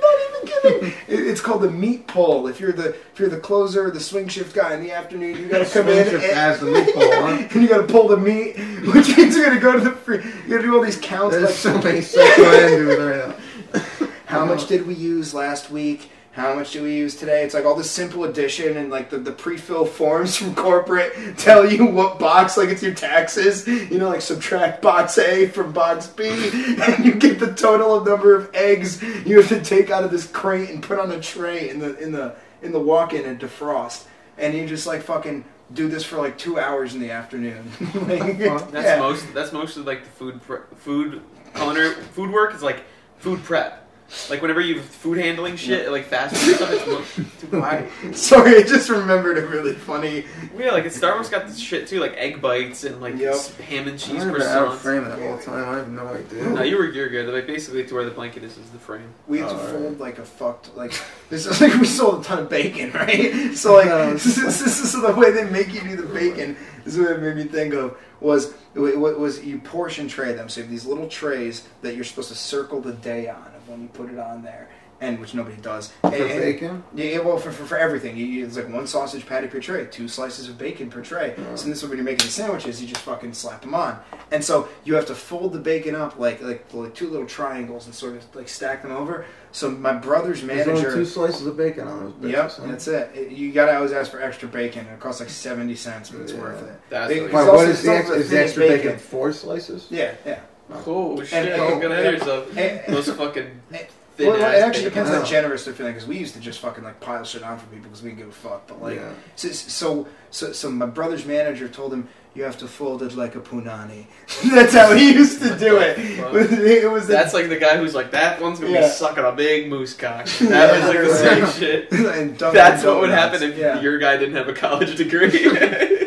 [0.00, 0.88] not even kidding.
[1.08, 2.46] It- It's called the meat pole.
[2.48, 5.36] If you're the if you're the closer or the swing shift guy in the afternoon,
[5.38, 7.48] you gotta come in and, has the meat pole, huh?
[7.50, 8.56] and you gotta pull the meat,
[8.94, 10.18] which means you're gonna go to the free.
[10.46, 11.34] You gotta do all these counts.
[11.36, 14.08] There's like, so many sexual right now.
[14.26, 16.10] how much did we use last week?
[16.34, 17.44] How much do we use today?
[17.44, 21.70] It's like all the simple addition and like the, the pre-fill forms from corporate tell
[21.70, 23.66] you what box, like it's your taxes.
[23.68, 26.28] You know, like subtract box A from box B,
[26.82, 30.10] and you get the total of number of eggs you have to take out of
[30.10, 33.38] this crate and put on a tray in the in the in the walk-in and
[33.38, 34.04] defrost.
[34.36, 37.70] and you just like fucking do this for like two hours in the afternoon.
[37.94, 38.98] like, That's That's yeah.
[38.98, 39.32] most.
[39.34, 40.42] That's mostly like the food.
[40.42, 41.22] Pre- food
[41.54, 42.82] culinary food work is like
[43.18, 43.83] food prep.
[44.30, 47.88] Like whenever you have food handling shit, like fast food stuff, it's mo- Dude, why?
[48.12, 50.24] Sorry, I just remembered a really funny.
[50.56, 53.32] Yeah, like it's Starbucks got this shit too, like egg bites and like Yep.
[53.34, 54.76] s- ham and cheese I've been out of croissants.
[54.78, 55.68] frame that whole time.
[55.68, 56.44] I have no idea.
[56.50, 57.28] No, you were you're good.
[57.32, 59.08] Like basically, to where the blanket is is the frame.
[59.26, 59.74] We oh, had to Alright.
[59.74, 60.92] fold like a fucked like
[61.30, 63.54] this is like we sold a ton of bacon, right?
[63.56, 66.56] So like No, this, is, this is the way they make you do the bacon.
[66.84, 70.48] This is what it made me think of was what was you portion tray them.
[70.48, 73.53] So you have these little trays that you're supposed to circle the day on of
[73.66, 74.68] when you put it on there,
[75.00, 75.92] and which nobody does.
[76.02, 76.84] For And- and- bacon?
[76.94, 78.16] Yeah, yeah, well, for, for, for everything.
[78.16, 81.34] You, you, it's like one sausage patty per tray, two slices of bacon per tray.
[81.36, 81.56] Oh.
[81.56, 83.98] So this is when you're making the sandwiches, you just fucking slap them on.
[84.30, 87.86] And so you have to fold the bacon up like like, like two little triangles
[87.86, 89.26] and sort of like stack them over.
[89.52, 92.32] So my brother's There's only two slices of bacon on those bitches.
[92.32, 92.66] Yep, huh?
[92.66, 93.10] that's it.
[93.14, 94.86] It- You gotta always ask for extra bacon.
[94.86, 96.40] It costs like seventy cents, but it's Yeah.
[96.40, 96.80] worth it.
[96.88, 98.86] That's Big- really Wait, It's what also- the, it's ex- is the extra bacon?
[98.86, 98.98] bacon.
[98.98, 99.86] Four slices?
[99.90, 100.40] Yeah, yeah.
[100.86, 101.32] Oh shit!
[101.48, 102.56] and- don't get ahead yourself.
[102.56, 106.08] and- Those fucking and- thin well, it actually depends on how generous they're feeling because
[106.08, 108.28] we used to just fucking like pile shit on for people because we didn't give
[108.28, 108.66] a fuck.
[108.66, 109.12] But like, yeah.
[109.36, 113.34] So, so, so, so my brother's manager told him you have to fold it like
[113.36, 114.06] a punani.
[114.52, 115.98] That's how he used to do it.
[116.84, 118.82] It was That's like the guy who's like, that one's gonna Yeah.
[118.82, 120.26] be sucking a big moose cock.
[120.26, 121.90] That was like the same shit.
[122.38, 123.80] That's what would happen if yeah.
[123.80, 126.00] your guy didn't have a college degree.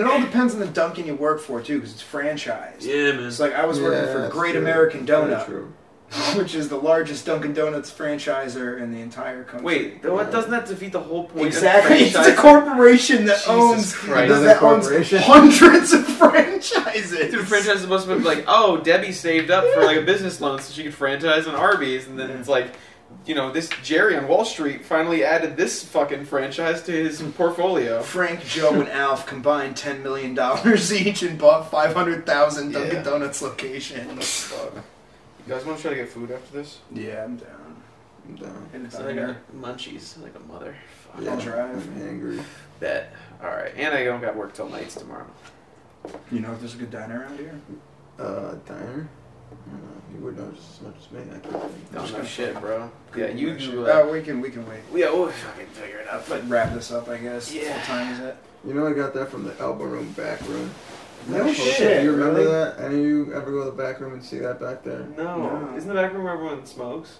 [0.00, 2.82] And it all depends on the Dunkin' you work for too, because it's franchised.
[2.82, 3.24] yeah, man.
[3.26, 4.60] It's like I was working Yeah, for Great true.
[4.60, 5.68] American Very Donut,
[6.36, 9.64] which is the largest Dunkin' Donuts franchiser in the entire country.
[9.66, 11.40] Wait, what doesn't that defeat the whole point?
[11.40, 14.28] of Exactly, it's a corporation that Jesus owns Christ.
[14.28, 17.32] that, that owns hundreds of franchises.
[17.32, 20.40] Dude, franchise is supposed to be like, oh, Debbie saved up for like a business
[20.40, 22.72] loan so she could franchise an Arby's, and then it's like,
[23.26, 28.00] you know, this Jerry on Wall Street finally added this fucking franchise to his portfolio.
[28.02, 32.96] Frank, Joe, and Alf combined ten million dollars each and bought five hundred thousand Dunkin'
[32.96, 33.02] Yeah.
[33.02, 34.52] Donuts locations.
[35.46, 36.78] You guys want to try to get food after this?
[36.92, 37.82] Yeah, I'm down.
[38.28, 38.68] I'm down.
[38.74, 39.26] In a So I diner.
[39.52, 40.74] got munchies like a mother.
[41.12, 41.22] Fuck.
[41.22, 41.96] Yeah, I'll drive.
[41.98, 42.40] I'm angry.
[42.80, 43.12] Bet.
[43.42, 45.26] All right, and I don't got work till nights tomorrow.
[46.30, 47.60] You know if there's a good diner around here?
[48.18, 49.08] Uh, diner?
[49.66, 50.18] I don't know.
[50.18, 51.20] You would know just as much as me.
[51.34, 52.90] I can't Don't know shit, bro.
[53.16, 53.86] Yeah, you Actually- do.
[53.86, 54.80] Uh, Oh, we can we can wait.
[54.94, 56.28] yeah, we'll fucking figure it out.
[56.28, 57.52] But But wrap this up, I guess.
[57.54, 57.72] Yeah.
[57.76, 58.36] What time is it?
[58.66, 60.70] You know, I got that from the elbow room, back room.
[61.28, 62.02] No That shit, shit.
[62.04, 62.50] You remember really?
[62.52, 62.78] that?
[62.80, 65.06] Any of you ever go to the back room and see that back there?
[65.16, 65.36] no,
[65.70, 65.76] No.
[65.76, 67.18] isn't the back room where everyone smokes?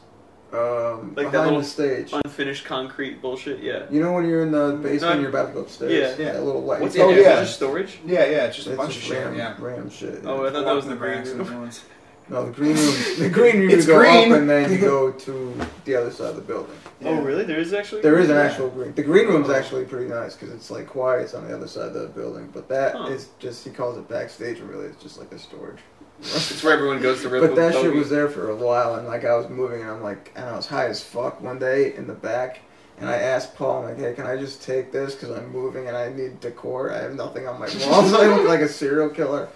[0.52, 2.12] Um, Like that behind little the stage.
[2.12, 3.60] Unfinished concrete bullshit.
[3.60, 3.82] Yeah.
[3.90, 5.92] You know when you're in the basement No, and you're about to go upstairs?
[6.18, 6.24] Yeah.
[6.24, 6.32] Yeah.
[6.34, 6.80] That little white.
[6.80, 7.32] What's it's Oh, in all- yeah.
[7.32, 7.98] Is it just storage?
[8.06, 9.24] Yeah, yeah, it's just a it's bunch of just shit.
[9.24, 9.54] ram, Yeah.
[9.58, 10.20] ram shit.
[10.24, 11.60] Oh, I thought that was the Walking green room.
[11.62, 11.80] ones.
[12.28, 12.94] No, the green room.
[13.18, 13.70] The green room.
[13.70, 14.32] It's you go green.
[14.32, 16.76] up and then you go to the other side of the building.
[17.04, 17.44] Oh, really?
[17.44, 18.00] There is actually.
[18.02, 18.42] There is an Yeah.
[18.42, 18.94] actual green.
[18.94, 19.54] The green room's Oh.
[19.54, 21.22] actually pretty nice because it's like quiet.
[21.22, 22.48] It's on the other side of the building.
[22.52, 23.28] But that is Huh.
[23.38, 25.78] just he calls it backstage, and really it's just like a storage.
[26.20, 29.06] It's where everyone goes to rip But that shit was there for a while, and
[29.06, 31.92] like I was moving, and I'm like, and I was high as fuck one day
[31.94, 32.60] in the back,
[32.98, 35.88] and I asked Paul, I'm like, hey, can I just take this because I'm moving
[35.88, 36.90] and I need decor?
[36.90, 38.12] I have nothing on my walls.
[38.14, 39.48] I look like a serial killer.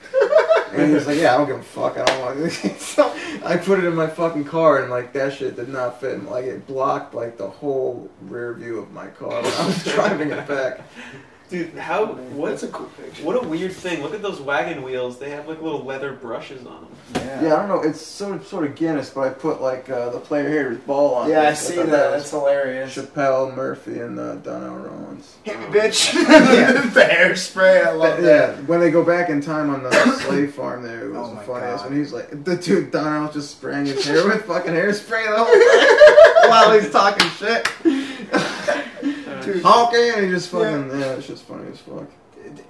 [0.73, 1.99] And he's like, yeah, I don't give a fuck.
[1.99, 2.81] I don't want it.
[2.81, 6.15] so I put it in my fucking car, and like that shit did not fit.
[6.15, 9.85] And, like it blocked like the whole rear view of my car when I was
[9.95, 10.81] driving it back.
[11.51, 12.07] Dude, how?
[12.07, 13.25] What's That's a cool picture.
[13.25, 14.03] What a weird thing.
[14.03, 15.19] Look at those wagon wheels.
[15.19, 16.87] They have like little leather brushes on them.
[17.17, 17.43] Yeah.
[17.43, 17.83] Yeah, I don't know.
[17.83, 21.15] It's sort of sort of Guinness, but I put like uh, the player hater's ball
[21.17, 21.29] on.
[21.29, 21.49] Yeah, it.
[21.49, 21.87] I see that.
[21.87, 22.95] was That's hilarious.
[22.97, 25.37] Chappelle, Murphy, and uh, Donnell Rawlings.
[25.43, 26.15] Hit me, bitch.
[26.95, 27.85] The hairspray.
[27.87, 28.57] I love that.
[28.57, 31.35] yeah, when they go back in time on the slave farm, there it was Oh
[31.35, 31.83] the funniest.
[31.85, 31.91] God.
[31.91, 35.47] When he's like, the dude Donnell just spraying his hair with fucking hairspray the whole
[36.43, 37.69] time while he's talking shit,
[39.55, 42.09] Dude, honking, and he just fucking yeah, it's just funny as fuck.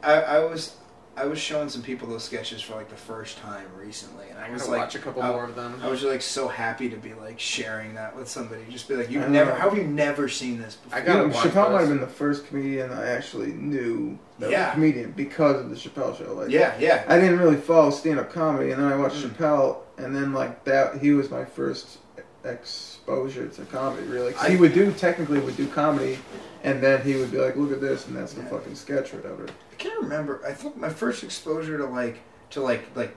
[0.02, 0.76] I, I was
[1.16, 4.46] I was showing some people those sketches for like the first time recently, and I
[4.48, 5.78] I was like, watch a couple I- more of them.
[5.82, 8.62] I was like so happy to be like sharing that with somebody.
[8.70, 9.28] Just be like, you've know.
[9.28, 10.98] never, how have you never seen this before?
[10.98, 11.72] I gotta You know, watch Chappelle those.
[11.72, 14.70] might have been the first comedian I actually knew that was Yeah.
[14.70, 16.32] a comedian because of the Chappelle show.
[16.34, 17.04] Like, yeah, yeah.
[17.08, 19.30] I didn't really follow stand-up comedy, and then I watched Mm.
[19.30, 21.98] Chappelle, and then like that, he was my first
[22.44, 24.06] exposure to comedy.
[24.06, 26.18] Really, I- he would do technically would do comedy,
[26.62, 28.48] and then he would be like, "Look at this," and that's the Yeah.
[28.48, 29.46] fucking sketch or whatever.
[29.46, 30.40] I can't remember.
[30.46, 32.18] I think my first exposure to like
[32.50, 33.16] to like like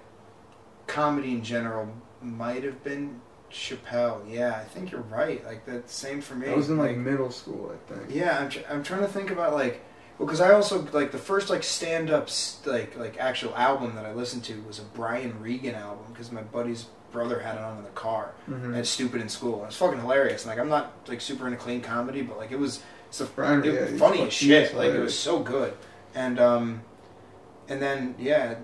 [0.88, 1.88] comedy in general
[2.22, 3.20] might have been
[3.52, 4.22] Chappelle.
[4.30, 5.44] Yeah, I think you're right.
[5.46, 6.50] Like that same for me.
[6.50, 8.08] I was in like middle school, I think.
[8.14, 9.82] Yeah, I'm, tr- I'm trying to think about like,
[10.18, 12.30] well, because I also like the first like stand up
[12.66, 16.42] like like actual album that I listened to was a Brian Regan album because my
[16.42, 18.32] buddy's brother had it on in the car.
[18.50, 18.76] Mhm.
[18.76, 19.60] And stupid in school.
[19.60, 20.44] And it's fucking hilarious.
[20.44, 22.82] And like I'm not like super into clean comedy, but like it was
[23.36, 24.76] Brian, it yeah, funny as shit.
[24.76, 25.74] Like it was so good,
[26.16, 26.82] and um,
[27.70, 28.56] and then yeah,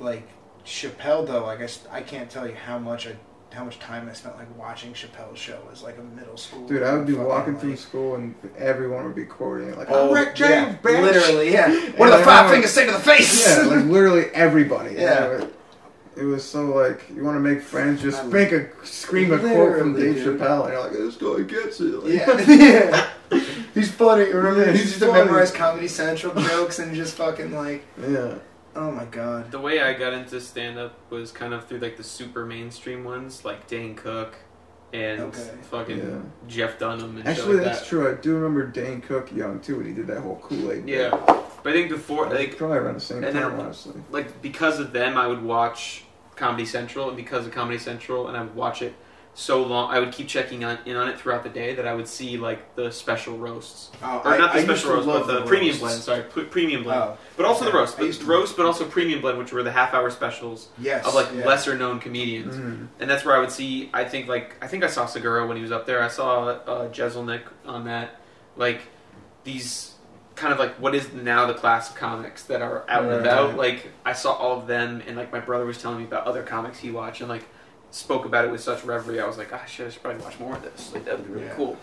[0.00, 0.28] like
[0.66, 1.46] Chappelle though.
[1.46, 3.14] I guess I can't tell you how much I
[3.54, 6.66] how much time I spent like watching Chappelle's show as like a middle school.
[6.66, 10.08] Dude, I would be walking through school and everyone would be quoting it like, Oh,
[10.08, 11.68] "I'm Rick James, yeah, bitch." Literally, yeah.
[11.96, 13.46] What do the I five fingers say to the face?
[13.46, 14.94] Yeah, like literally everybody.
[14.98, 15.30] Yeah.
[15.34, 15.54] And It,
[16.16, 19.38] it was so like you want to make friends, just I- think a scream a
[19.38, 20.40] quote from Literally, Dave dude.
[20.40, 22.04] Chappelle, and you're like, this guy gets it.
[22.04, 23.40] Like, yeah, yeah.
[23.74, 24.24] He's funny.
[24.32, 25.24] Remember, Yeah, he he's used to funny.
[25.24, 28.36] memorize Comedy Central jokes and just fucking like, yeah.
[28.76, 29.50] oh my god.
[29.50, 33.02] The way I got into stand up was kind of through like the super mainstream
[33.02, 34.36] ones, like Dane Cook
[34.92, 35.50] and Okay.
[35.70, 36.18] fucking Yeah.
[36.46, 37.88] Jeff Dunham and Actually, shit like that's that.
[37.88, 38.08] true.
[38.08, 40.88] I do remember Dane Cook young too, when he did that whole Kool Aid.
[40.88, 43.94] Yeah, but I think before, like, probably around the same and then- time, honestly.
[44.12, 46.03] like because of them, I would watch
[46.36, 48.94] Comedy Central, and because of Comedy Central, and I would watch it
[49.36, 51.94] so long, I would keep checking on, in on it throughout the day that I
[51.94, 55.14] would see like the special roasts, Oh, or not the used special to roast, but
[55.18, 55.80] love the, premium roasts.
[55.80, 56.02] blend.
[56.02, 57.72] Sorry, p- premium blend, Oh, but also okay.
[57.72, 60.68] the roast, I to- roast, but also premium blend, which were the half hour specials
[60.78, 61.04] yes.
[61.04, 61.44] of like yeah.
[61.46, 62.54] lesser known comedians.
[62.54, 62.86] Mm.
[63.00, 63.90] and that's where I would see.
[63.92, 66.00] I think like I think I saw Segura when he was up there.
[66.00, 68.20] I saw uh, Jeselnik on that.
[68.56, 68.82] Like
[69.42, 69.93] these
[70.36, 73.20] kind of like what is now the class of comics that are out and Right.
[73.20, 73.56] about.
[73.56, 76.42] Like I saw all of them, and like my brother was telling me about other
[76.42, 77.44] comics he watched, and like
[77.90, 79.20] spoke about it with such reverie.
[79.20, 80.92] I was like, ah, shit, I should probably watch more of this.
[80.92, 81.54] Like that would be really Yeah.
[81.54, 81.76] cool.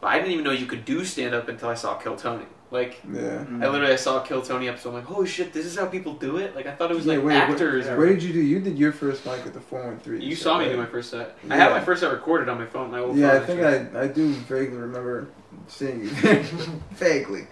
[0.00, 2.44] But I didn't even know you could do stand up until I saw Kill Tony.
[2.70, 3.44] Like Yeah.
[3.48, 3.62] Mm.
[3.64, 4.90] I literally I saw a Kill Tony episode.
[4.90, 6.54] I'm like, holy shit, this is how people do it.
[6.56, 7.84] Like I thought it was Yeah, like wait, what- actors.
[7.86, 7.92] yeah.
[7.92, 8.40] or- What did you do?
[8.40, 10.22] You did your first mic at the 413.
[10.22, 10.72] you so, saw me right?
[10.72, 11.36] do my first set.
[11.50, 11.64] I Yeah.
[11.64, 12.90] have my first set recorded on my phone.
[12.90, 13.98] My old Yeah, phone, I think actually.
[13.98, 15.26] I, I do vaguely remember
[15.66, 16.42] seeing you there.
[16.92, 17.46] vaguely.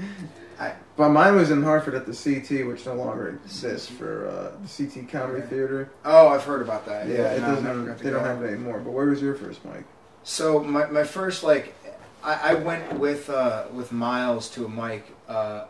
[0.59, 4.27] I- but mine was in Hartford at the Sea Tea, which no longer exists for
[4.29, 5.47] uh, the Sea Tea Comedy Yeah.
[5.49, 5.91] Theater.
[6.05, 7.07] Oh, I've heard about that.
[7.07, 7.99] Yeah, it no, doesn't.
[7.99, 8.79] They don't have it anymore.
[8.81, 9.85] But where was your first mic?
[10.23, 11.75] So my, my first like,
[12.25, 15.67] I, I went with uh, with Miles to a mic uh,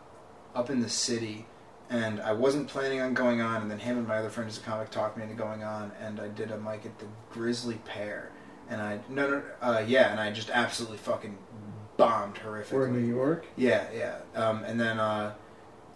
[0.55, 1.47] up in the city,
[1.91, 3.63] and I wasn't planning on going on.
[3.63, 5.91] And then him and my other friend, who's a comic, talked me into going on,
[6.01, 8.31] and I did a mic at the Grisly Pear,
[8.71, 11.37] and I no no uh, yeah, and I just absolutely fucking
[11.97, 12.73] bombed horrifically.
[12.73, 13.47] Or in New York?
[13.57, 14.19] Yeah, yeah.
[14.35, 15.35] Um, and then, uh,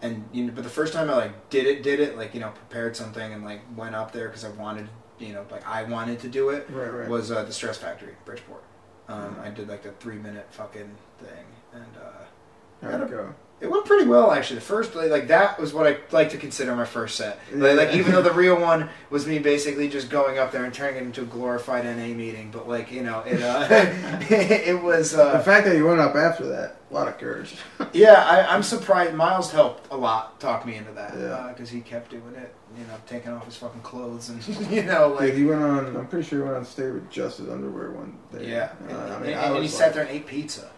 [0.03, 2.41] and you know, but the first time I like did it, did it, like you
[2.41, 5.85] know, prepared something and like went up there because I wanted, you know, like I
[5.85, 7.09] wanted to do it Right, right.
[7.09, 8.63] was uh, the Stress Factory, Bridgeport.
[9.09, 13.35] Um, I did like a three minute fucking thing, and uh, How'd it go?
[13.61, 14.57] It went pretty well actually.
[14.57, 17.38] The first like, like that was what I like to consider my first set.
[17.53, 20.73] Like, like even though the real one was me basically just going up there and
[20.73, 23.66] turning it into a glorified NA meeting, but like you know it uh,
[24.31, 27.55] it was uh, the fact that you went up after that, a lot of courage.
[27.92, 29.14] yeah, I, I'm surprised.
[29.14, 31.49] Miles helped a lot, talk me into that Yeah.
[31.49, 32.55] because he kept doing it.
[32.79, 35.96] You know, taking off his fucking clothes and you know, Like like he went on.
[35.96, 38.49] I'm pretty sure he went on stage with just his underwear one day.
[38.49, 38.70] yeah.
[38.88, 40.70] Uh, And, I mean, and I he was sat there and ate pizza.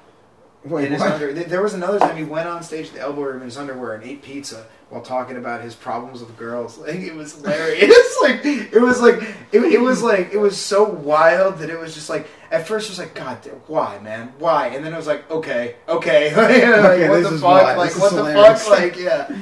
[0.64, 1.12] Wait, in his what?
[1.12, 3.56] under, there was another time he went on stage at the elbow room in his
[3.56, 6.78] underwear and ate pizza while talking about his problems with girls.
[6.86, 8.16] Like it was hilarious.
[8.22, 11.94] like it was like it, it was like it was so wild that it was
[11.94, 14.68] just like at first it was like God, damn, why, man, why?
[14.68, 17.74] And then it was like okay, okay, like, Okay, what the fuck, why.
[17.76, 19.36] like This what the fuck, like yeah.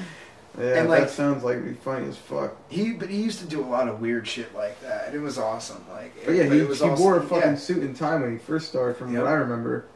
[0.58, 2.56] Yeah, and, like- that sounds like it'd be funny as fuck.
[2.68, 5.14] He but he used to do a lot of weird shit like that.
[5.14, 5.84] It was awesome.
[5.90, 7.54] Like But yeah, he, it was he also- wore a fucking yeah.
[7.56, 9.22] suit and tie when he first started, from Yep.
[9.22, 9.86] what I remember.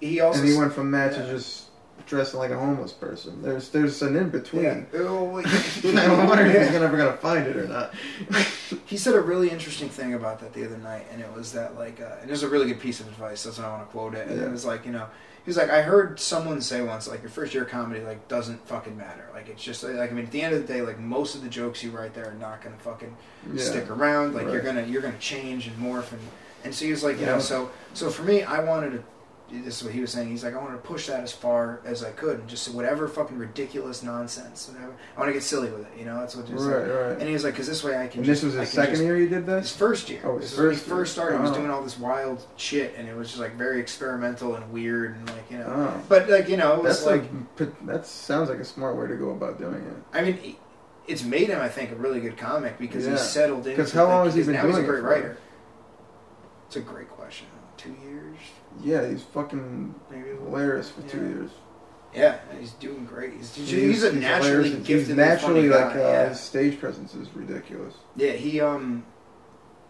[0.00, 1.22] He also and he went from that yeah.
[1.22, 1.64] to just
[2.06, 3.42] dressing like a homeless person.
[3.42, 4.62] There's there's an in between.
[4.62, 4.80] Yeah.
[4.94, 7.94] Oh, I'm wondering if he's ever gonna find it or not.
[8.84, 11.76] He said a really interesting thing about that the other night, and it was that
[11.76, 13.44] like, uh, and it was a really good piece of advice.
[13.44, 14.28] That's why I want to quote it.
[14.28, 14.46] And Yeah.
[14.46, 15.06] it was like, you know,
[15.44, 18.28] he was like, I heard someone say once, like, your first year of comedy like
[18.28, 19.26] doesn't fucking matter.
[19.32, 21.42] Like, it's just like, I mean, at the end of the day, like, most of
[21.42, 23.14] the jokes you write there are not gonna fucking
[23.54, 23.62] Yeah.
[23.62, 24.34] stick around.
[24.34, 26.20] Like, you're gonna you're gonna change and morph, and
[26.64, 29.02] and so he was like, you know, so so for me, I wanted to.
[29.50, 30.28] This is what he was saying.
[30.28, 33.08] He's like, I wanted to push that as far as I could, and just whatever
[33.08, 34.68] fucking ridiculous nonsense.
[34.68, 34.92] Whatever.
[35.16, 35.98] I want to get silly with it.
[35.98, 36.90] You know, that's what he was Right, like.
[37.00, 37.12] right.
[37.12, 38.18] And he was like, because this way I can.
[38.18, 39.68] And just, this was his second just- year you did this.
[39.70, 40.20] his first year.
[40.24, 41.36] Oh, this his is when he first first started.
[41.36, 41.54] He was Oh.
[41.54, 45.26] doing all this wild shit, and it was just like very experimental and weird, and
[45.30, 45.66] like you know.
[45.96, 46.02] Oh.
[46.10, 49.06] But like you know, it was That's like, like, that sounds like a smart way
[49.06, 49.96] to go about doing it.
[50.12, 50.56] I mean,
[51.06, 53.12] it's made him, I think, a really good comic because Yeah.
[53.12, 53.76] he's settled in.
[53.76, 55.38] 'Cause how long has he because been now he's a doing it great writer.
[56.66, 57.46] It's a great question.
[57.78, 58.36] Two years,
[58.82, 60.30] Yeah, he's fucking maybe.
[60.30, 61.50] hilarious for two years.
[62.14, 63.34] Yeah, he's doing great.
[63.34, 66.28] He's, he's, he's a naturally gifted, He's naturally like uh, yeah.
[66.30, 67.94] his stage presence is ridiculous.
[68.16, 69.04] Yeah, he um,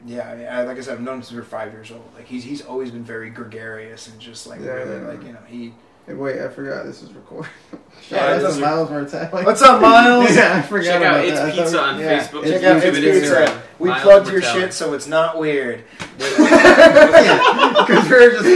[0.05, 1.91] yeah, I mean, I, like I said, I've known him since we were five years
[1.91, 2.09] old.
[2.15, 5.09] Like he's he's always been very gregarious and just like Yeah, really yeah.
[5.09, 5.75] like you know he.
[6.09, 7.51] Hey, wait, I forgot this is recording.
[8.11, 9.45] Yeah, Shout out that's to Miles Martelli.
[9.45, 10.35] What's up, Miles?
[10.37, 11.49] yeah, I forgot Check out about It's that.
[11.49, 12.19] I Pizza on Yeah.
[12.19, 13.35] Facebook, Check YouTube, out It's and Pizza.
[13.35, 13.61] Instagram.
[13.79, 14.61] We Miles plugged your Martelli.
[14.63, 15.85] shit, so it's not weird.
[16.17, 16.45] Because we
[18.17, 18.47] were just.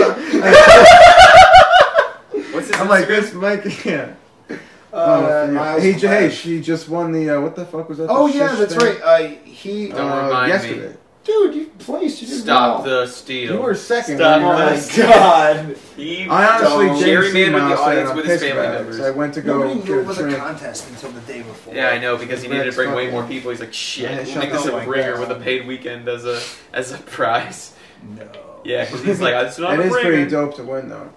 [2.55, 3.09] What's his I'm like Instagram?
[3.09, 3.85] this, Mike.
[3.85, 4.15] Yeah.
[4.49, 4.57] Uh,
[4.95, 6.35] Oh, Miles hey, J- hey, Morales.
[6.35, 8.09] she just won the uh, what the fuck was that?
[8.09, 8.87] Oh yeah, shish that's thing?
[9.03, 9.03] right.
[9.03, 10.49] Uh, he, Don't Uh, remind me.
[10.55, 10.97] yesterday.
[11.25, 12.21] Dude, you placed.
[12.23, 13.01] You did Stop well.
[13.03, 13.55] the steal.
[13.55, 14.17] You were second.
[14.17, 15.07] Stop oh when you were the like- steal.
[15.07, 15.77] God.
[15.97, 16.99] He I honestly Don't.
[16.99, 19.01] didn't Jerry man with the audience with his piss family members.
[19.01, 21.43] I went to go Nobody get knew it a was a contest until the day
[21.43, 21.75] before.
[21.75, 23.51] Yeah, I know because he needed to bring way more people.
[23.51, 26.09] He's like, shit, Yeah, we'll shut make this a fuck bringer with a paid weekend
[26.09, 26.41] as a
[26.73, 27.75] as a prize.
[28.17, 28.29] No.
[28.65, 31.11] Yeah, because he's like, it's not It a is pretty dope to win though.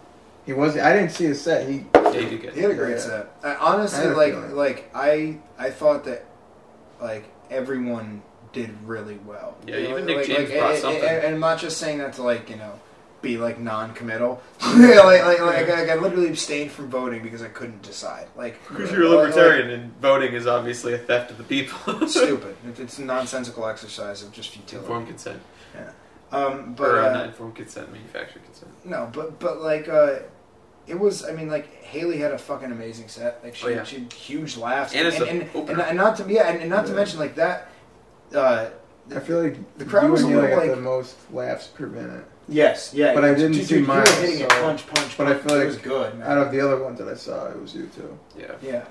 [0.46, 0.78] He was.
[0.78, 1.68] I didn't see his set.
[1.68, 1.86] He.
[1.96, 2.54] Yeah, you did.
[2.54, 2.98] He had a great Yeah.
[3.00, 3.28] set.
[3.44, 4.56] I, honestly, I like feeling.
[4.56, 6.26] like I I thought that
[7.02, 8.22] like everyone
[8.56, 9.56] did really well.
[9.68, 11.04] Yeah, You know, even Nick like, James like, brought and, something.
[11.04, 12.80] And, and I'm not just saying that to like you know
[13.22, 14.42] be like non-committal.
[14.62, 18.28] like, like, like, I, I literally abstained from voting because I couldn't decide.
[18.36, 22.08] Like Because you're a like- libertarian and voting is obviously a theft of the people.
[22.08, 22.56] stupid.
[22.68, 24.86] It- It's a nonsensical exercise of just futility.
[24.86, 25.42] informed consent.
[25.76, 25.92] Yeah.
[26.32, 28.72] Um, but or uh, uh, not informed consent, manufactured consent.
[28.86, 30.20] No, but but like uh
[30.88, 33.44] it was I mean like Haley had a fucking amazing set.
[33.44, 33.84] Like she, Oh, yeah.
[33.84, 36.86] she had huge laughs And and, and, and, and not to yeah and, and not
[36.88, 37.70] to mention like that
[38.34, 38.70] uh
[39.16, 41.68] I feel like The crowd you was and a Neil little, got the most laughs
[41.68, 44.52] per minute yes yeah But I didn't dude, see dude, you were Miles, hitting it
[44.52, 45.44] so- punch punch but I punch.
[45.48, 46.28] feel it was good man.
[46.28, 48.18] out of the other ones that I saw, it was you too.
[48.38, 48.52] Yeah.
[48.62, 48.86] yeah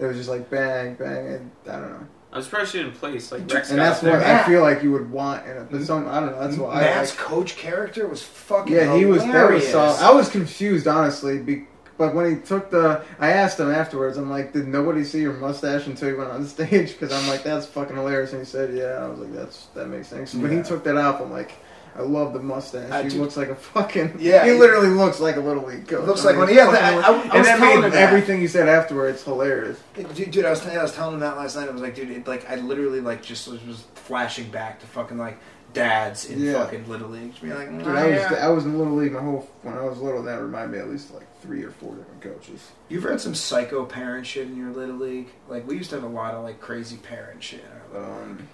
[0.00, 2.06] It was just like bang, bang, and I don't know.
[2.32, 3.30] I'm surprised she didn't place.
[3.30, 4.40] Like, Rex And that's what there.
[4.40, 5.68] I feel like you would want in it.
[5.70, 6.40] But some, I don't know.
[6.40, 7.18] That's what I Matt's like.
[7.20, 9.18] coach character was fucking Yeah, he was.
[9.22, 9.34] That was
[9.68, 9.70] hilarious.
[9.70, 10.00] solid.
[10.00, 11.38] I was confused, honestly.
[11.38, 14.16] Be, but when he took the, I asked him afterwards.
[14.16, 16.92] I'm like, did nobody see your mustache until you went on stage?
[16.92, 18.32] Because I'm like, that's fucking hilarious.
[18.32, 19.04] And he said, yeah.
[19.04, 20.32] I was like, that's that makes sense.
[20.32, 21.52] So When he took that off, I'm like,
[21.96, 22.90] I love the mustache.
[22.90, 24.16] I he do- looks like a fucking.
[24.18, 26.04] Yeah, he literally looks like a little league coach.
[26.06, 26.54] Looks I like mean, one.
[26.54, 27.06] Yeah, that, I, I.
[27.06, 29.80] I was and that telling him everything he said afterwards hilarious.
[29.94, 31.68] Dude, dude, I was, I was telling him that last night.
[31.68, 34.86] I was like, dude, it, like I literally like just was, was flashing back to
[34.86, 35.38] fucking like
[35.74, 36.54] dads in Yeah.
[36.54, 37.30] fucking little league.
[37.32, 39.48] Just being like, Dude, "Oh, I was yeah." I was in little league my whole
[39.62, 40.22] when I was little.
[40.22, 42.70] That reminded me at least like three or four different coaches.
[42.88, 45.28] You've read some psycho parent shit in your little league.
[45.48, 47.60] Like we used to have a lot of like crazy parent shit.
[47.60, 47.66] in
[47.98, 48.28] our little league.
[48.30, 48.48] Um,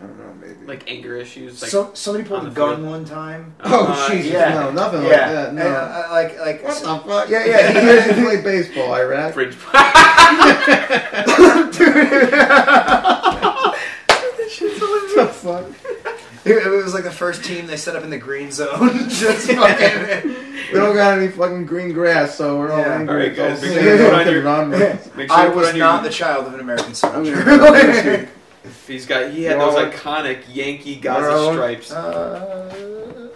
[0.06, 0.64] don't know, maybe.
[0.66, 1.60] Like anger issues.
[1.62, 2.88] Like, so somebody pulled a gun field.
[2.88, 3.54] one time.
[3.64, 4.50] oh uh, Jesus, yeah.
[4.50, 5.54] no, nothing yeah, like that.
[5.54, 5.62] No.
[5.66, 7.28] And, uh, like like what the fuck?
[7.28, 9.34] Yeah, yeah, he- He doesn't play baseball, Iraq.
[9.34, 9.54] Fridge.
[14.78, 15.66] what the fuck?
[16.44, 18.90] It, it was like the first team they set up in the green zone.
[19.08, 20.30] Just fucking.
[20.72, 22.98] We don't got any fucking green grass, so we're all Yeah.
[22.98, 23.14] angry.
[23.14, 24.78] All right, guys, make sure you put on your-
[25.16, 28.28] Make sure I you put was on your- not the child of an American soldier.
[28.86, 29.30] He's got.
[29.32, 31.90] He had Well, those iconic Yankee Gaza Well, stripes.
[31.92, 33.28] Uh,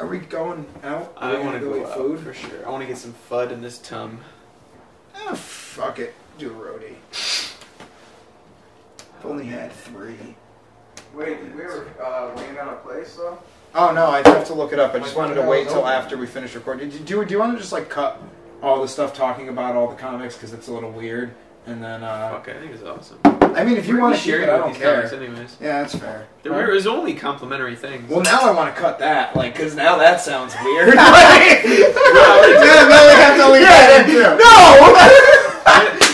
[0.00, 1.12] are we going out?
[1.16, 2.20] I we want to gonna go eat out food.
[2.20, 2.66] for sure.
[2.66, 4.20] I want to get some fud in this tum.
[5.14, 6.14] Ah, fuck it.
[6.38, 6.94] Do a roadie.
[9.18, 10.16] I've only had three.
[11.14, 13.38] Wait, did we ever uh, land on a place though?
[13.74, 14.94] Oh no, I have to look it up.
[14.94, 16.90] I just wanted to wait that till after we finish recording.
[16.90, 18.20] Do, do, do you want to just like cut
[18.62, 21.32] all the stuff talking about all the comics because it's a little weird?
[21.66, 23.18] And then, uh, Fuck, I think it's awesome.
[23.54, 24.94] I mean, if you want gonna share share it, I with don't these care.
[24.94, 25.56] comics anyways.
[25.60, 26.26] Yeah, that's fair.
[26.42, 28.08] There were, was only complimentary things.
[28.08, 30.94] Well, now I want to cut that, like, because now that sounds weird.
[32.60, 34.22] Yeah, no, we have to leave that in too.
[34.22, 35.39] no,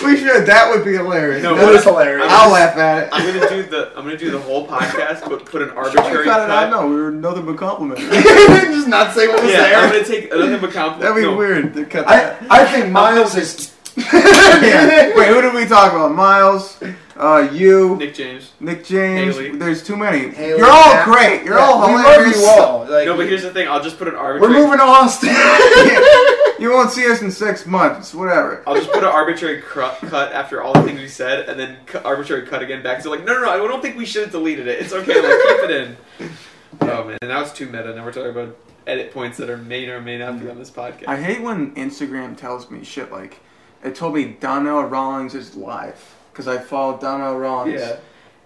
[0.07, 0.47] We should.
[0.47, 1.43] That would be hilarious.
[1.43, 2.27] No, that That was is- hilarious.
[2.31, 3.09] I'll laugh at it.
[3.13, 3.89] I'm gonna do the.
[3.97, 6.71] I'm gonna do the whole podcast, but put an Should we arbitrary cut it out?
[6.73, 6.89] cut.
[6.89, 8.09] We were nothing but complimenting.
[8.11, 11.01] just not say what was Yeah, I'm gonna take another but compliment.
[11.03, 12.37] That'd be no, weird to cut I.
[12.51, 13.76] I think Miles is.
[13.97, 15.13] Yeah.
[15.17, 16.15] Wait, who did we talk about?
[16.15, 16.81] Miles,
[17.17, 18.53] uh, you, Nick James.
[18.61, 19.37] Nick James.
[19.37, 19.57] Haley.
[19.57, 20.29] There's too many.
[20.31, 21.05] Haley, You're all Matt.
[21.07, 21.45] great.
[21.45, 22.41] You're Yeah, all we love hilarious.
[22.41, 22.81] you all.
[22.81, 23.69] Like, No, but here's the thing.
[23.69, 24.55] I'll just put an we're arbitrary.
[24.55, 25.35] moving to Austin.
[26.59, 28.15] You won't see us in six months.
[28.15, 28.63] Whatever.
[28.67, 31.77] I'll just put an arbitrary cru- cut after all the things we said, and then
[31.85, 33.03] cu- arbitrary cut again back.
[33.03, 33.51] So like, no, no, no.
[33.51, 34.81] I don't think we should have deleted it.
[34.81, 35.17] It's okay.
[35.21, 35.97] Like, keep it in.
[36.81, 37.95] Oh man, now it's too meta.
[37.95, 38.57] Now we're talking about
[38.87, 41.09] edit points that are may or may not be on this podcast.
[41.09, 43.39] I hate when Instagram tells me shit like
[43.85, 47.81] it told me Donnell Rawlings is live because I follow Donnell Rawlings.
[47.81, 47.97] yeah.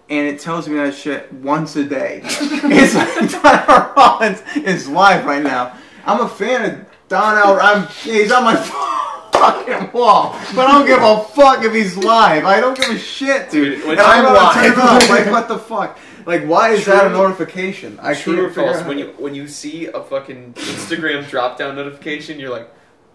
[0.09, 2.21] And it tells me that shit once a day.
[2.25, 5.77] it's like Donnell Rawlings is live right now.
[6.05, 7.57] I'm a fan of Donnell.
[7.61, 8.55] I'm he's on my
[9.31, 12.45] fucking wall, but I don't give a fuck if he's live.
[12.45, 13.77] I don't give a shit, dude.
[13.79, 14.79] Dude, when I'm I'm turn it live.
[15.03, 15.09] off.
[15.09, 15.97] Like what the fuck?
[16.25, 17.97] Like why is that a notification?
[18.01, 18.83] I True or false?
[18.83, 22.69] When you when you see a fucking Instagram drop down notification, you're like,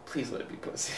[0.06, 0.92] please let it be pussy.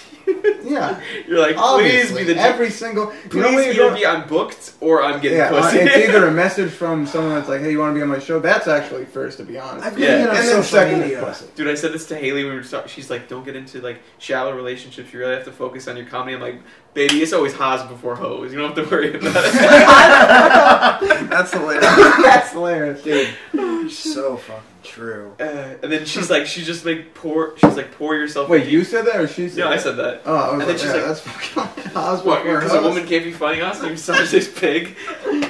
[0.62, 1.00] yeah.
[1.26, 3.06] you're like, please be the every single.
[3.06, 5.78] please You know when you either be I'm booked or I'm getting yeah, uh, pussy.
[5.78, 8.18] it's either a message from someone that's like, "Hey, you want to be on my
[8.20, 9.84] show?" That's actually first, to be honest.
[9.86, 10.18] I've Yeah.
[10.18, 11.20] been on and then social second media.
[11.20, 11.46] pussy.
[11.56, 12.88] Dude, I said this to Haley when we were talking.
[12.88, 15.12] She's like, "Don't get into like shallow relationships.
[15.12, 16.60] You really have to focus on your comedy." I'm like,
[16.94, 18.52] "Baby, it's always Haas before hoes.
[18.52, 19.52] You don't have to worry about it."
[21.30, 21.84] That's hilarious.
[21.84, 23.02] That's hilarious.
[23.02, 25.34] Dude, You're so fucking true.
[25.40, 27.56] Uh, and then she's like, she just like pour.
[27.58, 28.48] She's like, pour yourself.
[28.48, 30.22] Wait, you said that or she said No, I said that.
[30.24, 32.82] Oh, I was And then like, she's yeah, like- that's fucking Oswald for Because a
[32.82, 33.82] woman can't be funny us.
[33.88, 34.96] You such this pig.
[35.26, 35.40] I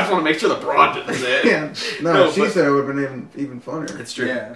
[0.00, 1.44] just want to make sure the broad didn't say it.
[1.44, 1.74] Yeah.
[2.02, 3.98] No, No, she but- said it would have been even, even funnier.
[4.00, 4.26] It's true.
[4.26, 4.54] Yeah.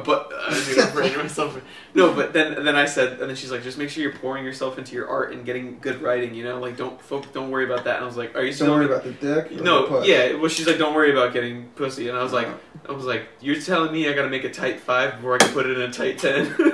[0.00, 1.60] But uh, I was gonna bring myself.
[1.94, 4.44] No, but then then I said, and then she's like, just make sure you're pouring
[4.44, 6.34] yourself into your art and getting good writing.
[6.34, 7.96] You know, like don't folk, don't worry about that.
[7.96, 9.52] And I was like, are you Don't still worry about the dick.
[9.52, 10.34] or the No, yeah.
[10.34, 12.08] Well, she's like, don't worry about getting pussy.
[12.08, 12.48] And I was like,
[12.88, 15.52] I was like, you're telling me I gotta make a tight five before I can
[15.52, 16.54] put it in a tight ten.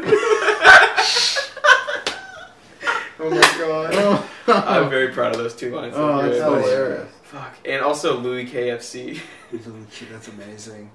[3.22, 3.90] Oh my god.
[3.92, 4.30] Oh,
[4.66, 5.92] I'm very proud of those two lines.
[5.96, 7.10] oh that's hilarious.
[7.22, 7.54] Fuck.
[7.66, 9.20] And also Louis KFC.
[10.10, 10.90] That's amazing.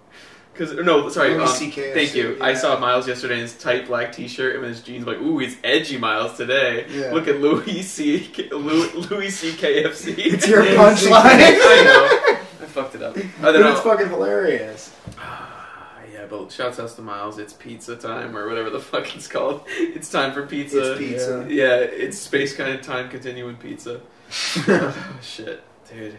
[0.56, 1.36] Because no, sorry.
[1.36, 2.38] Um, thank you.
[2.40, 5.06] I saw Miles yesterday in his tight black T-shirt and his jeans.
[5.06, 6.86] Like, ooh, he's edgy, Miles today.
[6.90, 7.12] Yeah.
[7.12, 8.32] Look at Louis C.
[8.52, 9.52] Louis, Louis C.
[9.52, 10.16] KFC.
[10.18, 11.24] It's your punchline.
[11.26, 12.40] I know.
[12.62, 13.18] I fucked it up.
[13.18, 14.96] I don't it's fucking hilarious.
[15.18, 17.38] yeah, but shouts out to Miles.
[17.38, 19.68] It's pizza time or whatever the fuck it's called.
[19.96, 20.94] It's time for pizza.
[20.94, 21.46] It's pizza.
[21.50, 24.00] Yeah, it's space kind of time continuing pizza.
[24.70, 26.18] oh, shit, dude.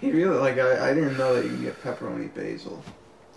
[0.00, 2.82] He really like I, I didn't know that you can get pepperoni basil.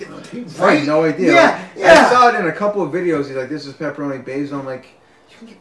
[0.01, 0.85] I Right?
[0.85, 1.33] no idea.
[1.33, 2.05] Yeah, Like, yeah.
[2.07, 3.27] I saw it in a couple of videos.
[3.27, 4.85] He's like, "This is pepperoni basil." I'm like,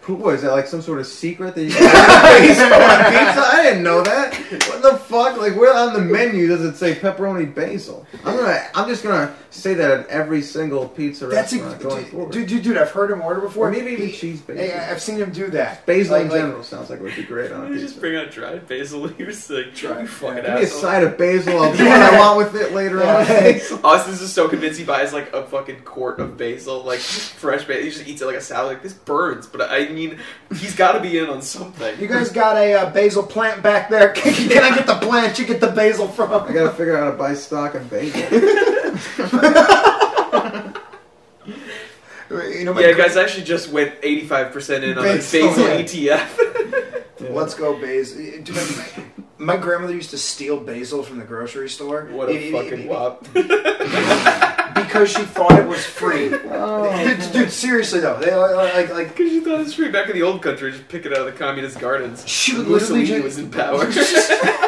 [0.03, 0.53] "Who was that?
[0.53, 4.03] Like some sort of secret that you can get basil on pizza?" I didn't know
[4.03, 4.35] that.
[4.69, 5.37] What the fuck?
[5.39, 8.07] Like, where on the menu does it say pepperoni basil?
[8.25, 12.03] I'm gonna, I'm just gonna say that at every single pizza That's a, restaurant going
[12.05, 12.33] dude, forward.
[12.33, 13.69] dude, dude, dude, I've heard him order before.
[13.69, 14.63] or maybe even cheese basil.
[14.63, 15.85] Hey, I've seen him do that.
[15.87, 17.99] basil Like- in like- general sounds like it would be great on a You just
[18.01, 19.11] bring out dried basil.
[19.13, 19.75] You're sick.
[19.75, 20.51] Dried, You fucking yeah.
[20.51, 21.59] Give me a side of basil.
[21.61, 23.27] I'll do what I want with it later on.
[23.27, 23.59] Yeah.
[23.85, 27.85] Austin's just so convinced he buys like a fucking quart of basil, like fresh basil.
[27.85, 28.69] He just eats it like a salad.
[28.75, 30.19] Like this burns, but I mean,
[30.57, 31.99] he's got to be in on something.
[32.01, 34.13] You guys got a uh, basil plant back there?
[34.15, 36.33] Can, can I get the plant you get the basil from?
[36.33, 38.23] I gotta figure out how to buy stock in basil.
[42.31, 45.15] You know, my yeah, gra- guys, I actually just went 85 percent in on a
[45.15, 45.65] Basil, basil
[45.97, 46.19] yeah.
[46.21, 47.05] ETF.
[47.31, 48.21] Let's go basil.
[49.39, 52.05] My, my grandmother used to steal basil from the grocery store.
[52.13, 54.55] What a It- it- fucking it- wop!
[54.89, 56.31] Because she thought it was free.
[56.51, 57.05] Oh.
[57.05, 60.09] dude, dude, seriously though, they like like like Because she thought it was free back
[60.09, 62.27] in the old country, just pick it out of the communist gardens.
[62.27, 63.85] she would literally Mussolini was in power.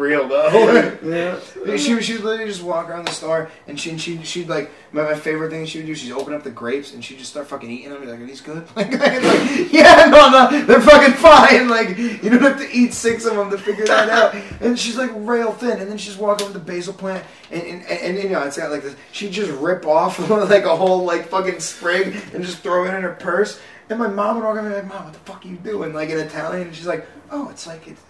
[0.00, 0.96] for real though.
[1.10, 1.76] Yeah.
[1.76, 4.70] She would she would literally just walk around the store and she she she'd like
[4.92, 7.30] my, my favorite thing she would do she'd open up the grapes and she'd just
[7.30, 8.00] start fucking eating them.
[8.00, 8.66] Be like, are these good?
[8.76, 11.68] Like, like, yeah, no, no, they're fucking fine.
[11.70, 14.34] Like you don't have to eat six of them to figure that out.
[14.60, 17.82] And she's like rail thin, and then she's walking with the basil plant, and and,
[17.82, 18.96] and, and you know it's got like this.
[19.12, 23.02] She'd just rip off like a whole like fucking sprig and just throw it in
[23.02, 23.60] her purse.
[23.88, 25.56] And my mom would walk over and be like, "Mom, what the fuck are you
[25.56, 28.02] doing?" Like in Italian, and she's like, "Oh, it's like it's,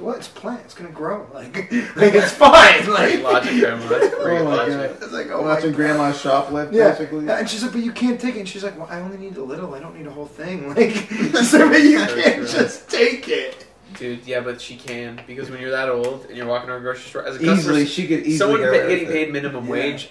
[0.00, 0.60] well, it's a plant.
[0.64, 1.26] It's gonna grow.
[1.34, 1.72] Like, like
[2.14, 2.88] it's fine.
[2.90, 3.88] Like, logic, Grandma.
[3.88, 4.74] That's great Oh my logic.
[4.74, 5.02] god.
[5.02, 6.90] It's like, oh Watching grandma shoplift, yeah.
[6.90, 7.28] basically.
[7.28, 8.40] And she's like, but you can't take it.
[8.40, 9.74] And she's like, well, I only need a little.
[9.74, 10.74] I don't need a whole thing.
[10.74, 13.66] Like, she's like, but you can't just take it.
[13.98, 16.82] Dude, yeah, but she can because when you're that old and you're walking around a
[16.82, 19.08] grocery store as a Easily, customer, she could easily someone get pa- rid of getting
[19.08, 19.70] paid minimum Yeah.
[19.70, 20.10] wage,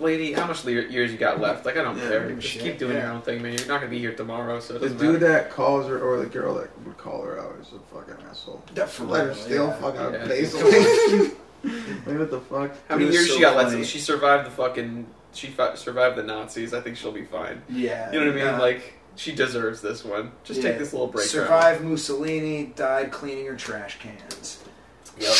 [0.00, 1.64] lady, how much years you got left?
[1.66, 2.32] Like I don't Yeah, care.
[2.32, 3.04] Just shit, keep doing yeah.
[3.04, 3.52] your own thing, man.
[3.54, 5.32] You're not gonna be here tomorrow, so it The doesn't dude matter.
[5.32, 8.62] that calls her, or the girl that would call her out, is a fucking asshole.
[8.74, 9.72] That for Let her real, steal yeah.
[9.80, 10.26] fucking Yeah.
[10.26, 10.70] basil.
[12.06, 12.70] like, what the fuck?
[12.88, 13.78] How many It years so she got funny.
[13.78, 13.90] left?
[13.90, 15.06] She survived the fucking.
[15.32, 16.72] She fi- survived the Nazis.
[16.72, 17.62] I think she'll be fine.
[17.68, 18.10] Yeah.
[18.12, 18.58] You know what I mean?
[18.60, 20.30] Like she deserves this one.
[20.44, 20.70] Just Yeah.
[20.70, 21.26] take this little break.
[21.26, 24.58] Survived Mussolini, died cleaning her trash cans.
[25.18, 25.32] Yep,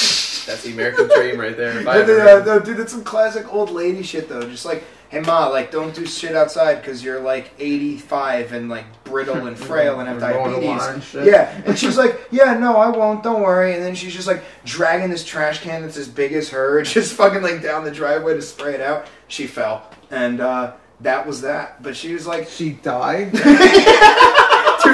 [0.49, 1.79] that's the American dream right there.
[1.81, 4.43] If I No, no, dude, that's some classic old lady shit though.
[4.43, 8.85] Just like, hey ma, like don't do shit outside because you're like 85 and like
[9.05, 10.87] brittle and frail and have Or mowing the diabetes.
[10.89, 11.25] and shit.
[11.27, 13.75] Yeah, and she's like, yeah, no, I won't, don't worry.
[13.75, 17.15] And then she's just like dragging this trash can that's as big as her, just
[17.15, 19.07] fucking like down the driveway to spray it out.
[19.29, 21.83] She fell, and uh, that was that.
[21.83, 23.33] But she was like, She died?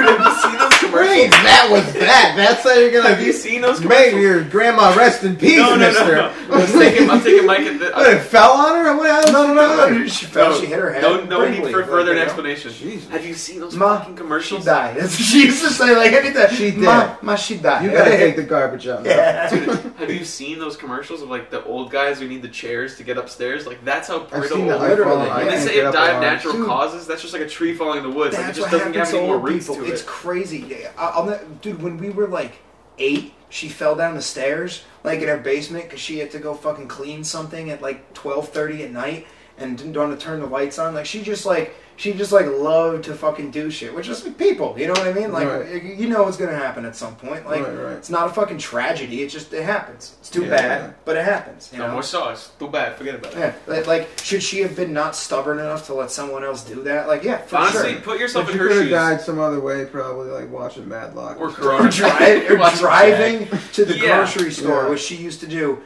[0.05, 1.31] Dude, have you seen those Wait, commercials?
[1.31, 2.33] that was that.
[2.37, 3.09] That's how you're gonna.
[3.15, 4.21] Have you seen those make commercials?
[4.21, 6.15] your grandma rest in peace, No, no, no, mister.
[6.15, 6.31] no.
[6.51, 7.91] I'm taking, I'm taking Mike at the.
[7.91, 8.95] What, it fell on her?
[8.95, 9.31] What else?
[9.31, 10.07] no, no, no, no.
[10.07, 10.51] She fell.
[10.51, 11.01] No, she hit her head.
[11.01, 12.71] No, no need for further you explanation.
[12.71, 13.09] Jesus.
[13.09, 14.65] Have you seen those Ma, fucking She commercials?
[14.65, 14.95] died.
[14.95, 16.47] That's- She used to say like anything.
[16.55, 16.79] She did.
[16.79, 17.85] Ma, ma, she died.
[17.85, 19.05] You gotta take the garbage out.
[19.05, 19.49] Yeah.
[19.49, 22.97] Dude, have you seen those commercials of like the old guys who need the chairs
[22.97, 23.65] to get upstairs?
[23.65, 24.57] Like that's how I've brittle.
[24.57, 24.73] seen that.
[24.73, 25.15] old- like, Literally.
[25.27, 26.65] falling- I When they can't say get it up died of on- natural Dude.
[26.67, 28.33] causes, that's just like a tree falling in the woods.
[28.35, 29.83] Like it That's just what doesn't happens have to any more old roots people.
[29.83, 29.94] to It's it.
[30.03, 30.85] Crazy.
[30.97, 32.53] I, dude, when we were like
[32.97, 36.53] eight, she fell down the stairs like in her basement because she had to go
[36.53, 39.27] fucking clean something at like twelve thirty at night
[39.57, 40.93] and didn't want to turn the lights on.
[40.93, 44.37] Like she just like she just like loved to fucking do shit, which is like,
[44.37, 44.75] people.
[44.77, 45.31] You know what I mean?
[45.31, 45.83] Like Right.
[45.83, 47.45] you know what's gonna happen at some point.
[47.45, 47.93] Like right, right.
[47.93, 49.21] it's not a fucking tragedy.
[49.23, 50.15] It just it happens.
[50.19, 50.49] It's too Yeah.
[50.49, 51.69] bad, but it happens.
[51.71, 51.93] You No know?
[51.93, 52.51] more sauce.
[52.59, 52.97] Too bad.
[52.97, 53.39] Forget about it.
[53.39, 56.83] Yeah, like, like should she have been not stubborn enough to let someone else do
[56.83, 57.07] that?
[57.07, 57.59] Like, yeah, for sure.
[57.59, 58.01] Honestly, sure.
[58.01, 60.87] put yourself But in you her could have died some other way, probably like watching
[60.89, 61.39] Matlock.
[61.39, 61.91] Or Or, Corona.
[61.91, 64.17] drive, or driving to the Yeah.
[64.17, 64.89] grocery store, Yeah.
[64.89, 65.79] which she used to do.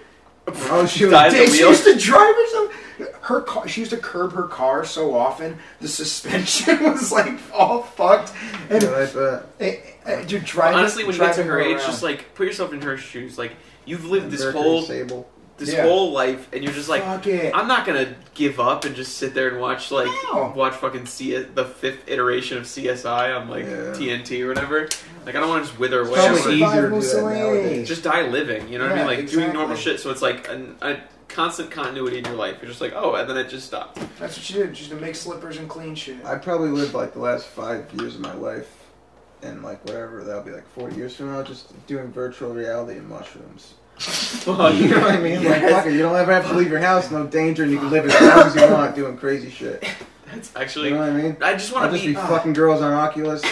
[0.69, 2.75] Oh, she was Died She used to drive herself.
[3.21, 5.57] Her car, she used to curb her car so often.
[5.79, 8.33] The suspension was like all fucked.
[8.69, 9.45] And Yeah, I bet.
[10.05, 10.79] eh, dude, driving.
[10.79, 11.85] Honestly, when you get to driving her age, around.
[11.85, 13.37] just like put yourself in her shoes.
[13.37, 13.53] Like
[13.85, 15.29] you've lived this Mercury whole Sable.
[15.59, 15.83] This Yeah.
[15.83, 17.53] whole life, and you're just like, fuck it.
[17.55, 20.51] I'm not gonna give up and just sit there and watch like No.
[20.55, 23.93] watch fucking C- the fifth iteration of CSI on like Yeah.
[23.93, 24.87] TNT or whatever.
[25.25, 26.13] Like I don't want to just wither away.
[26.15, 27.39] Probably Just, easier to do that Mussolini.
[27.39, 27.87] nowadays.
[27.87, 28.69] just die living.
[28.69, 29.05] You know what I mean?
[29.05, 29.99] Like doing normal shit.
[29.99, 30.97] So it's like an, a
[31.27, 32.57] constant continuity in your life.
[32.61, 33.99] You're just like, oh, and then it just stopped.
[34.17, 34.75] That's what you did.
[34.77, 36.17] She used to make slippers and clean shit.
[36.25, 38.67] I probably lived like the last five years of my life,
[39.43, 43.07] and like whatever that'll be like forty years from now, just doing virtual reality and
[43.07, 43.73] mushrooms.
[44.47, 45.43] Well, You know what I mean?
[45.43, 47.77] Like fuck it, you don't ever have to leave your house, no danger, and you
[47.79, 49.83] can live as long as you want doing crazy shit.
[50.31, 50.89] That's actually.
[50.89, 51.37] You know what I mean?
[51.41, 52.13] I just want to just be.
[52.13, 53.41] be fucking girls on Oculus.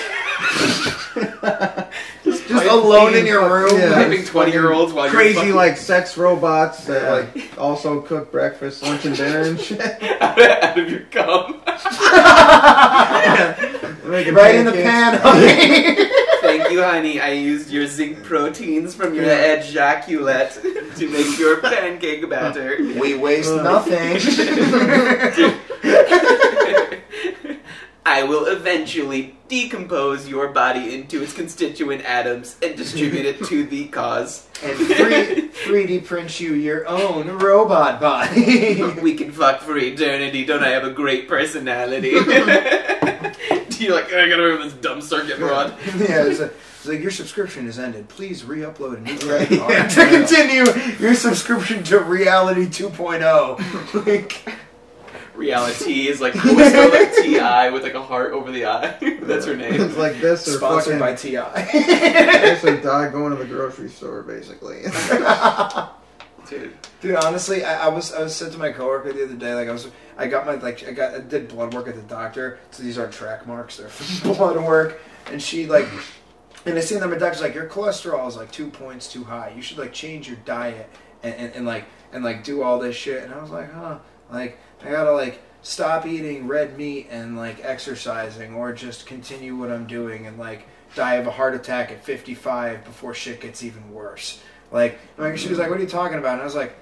[2.23, 3.75] Just Pipe- alone in your room.
[3.77, 3.89] Yeah.
[3.95, 7.11] Typing twenty year olds while you're Crazy fucking- like sex robots that Yeah.
[7.33, 9.79] like also cook breakfast, lunch, and dinner and shit.
[10.21, 11.61] out of your cum.
[14.09, 16.09] Making right in the pan, honey.
[16.77, 17.19] Thank you, honey.
[17.19, 20.51] I used your zinc proteins from your ejaculate
[20.97, 22.77] to make your pancake batter.
[22.99, 23.63] we waste Uh.
[23.63, 24.17] nothing.
[28.05, 33.87] I will eventually decompose your body into its constituent atoms and distribute it to the
[33.89, 34.47] cause.
[34.63, 38.81] and 3, 3D print you your own robot body.
[39.01, 40.45] We can fuck for eternity.
[40.45, 42.11] Don't I have a great personality?
[42.11, 45.73] Do You're like, I gotta remember this dumb circuit broad.
[45.97, 48.07] yeah, it's, a, it's like your subscription has ended.
[48.07, 49.59] Please re-upload a new credit Right.
[49.59, 50.65] card to continue
[50.99, 54.05] your subscription to Reality 2.0.
[54.05, 54.41] like,
[55.35, 58.97] Reality is like, always go like Ti with like a heart over the eye.
[59.21, 59.79] That's her name.
[59.81, 60.99] It's like this or sponsored fucking.
[60.99, 61.37] by Ti.
[62.47, 64.81] Actually, die going to the grocery store, basically.
[66.49, 66.73] Dude.
[67.01, 69.67] Dude, honestly, I, I was I was said to my coworker the other day, like
[69.67, 72.57] I was I got my like I got I did blood work at the doctor,
[72.71, 74.99] so these aren't track marks, they're from blood work,
[75.31, 75.87] and she like.
[76.67, 79.53] And seen that my doctor's like, your cholesterol is like two points too high.
[79.55, 80.89] You should like change your diet
[81.23, 83.23] and, and, and like and like do all this shit.
[83.23, 83.99] And I was like, huh,
[84.31, 89.71] like I gotta like stop eating red meat and like exercising, or just continue what
[89.71, 93.91] I'm doing and like die of a heart attack at 55 before shit gets even
[93.93, 94.41] worse.
[94.71, 96.75] Like, like she was like, "What are you talking about?" And I was like,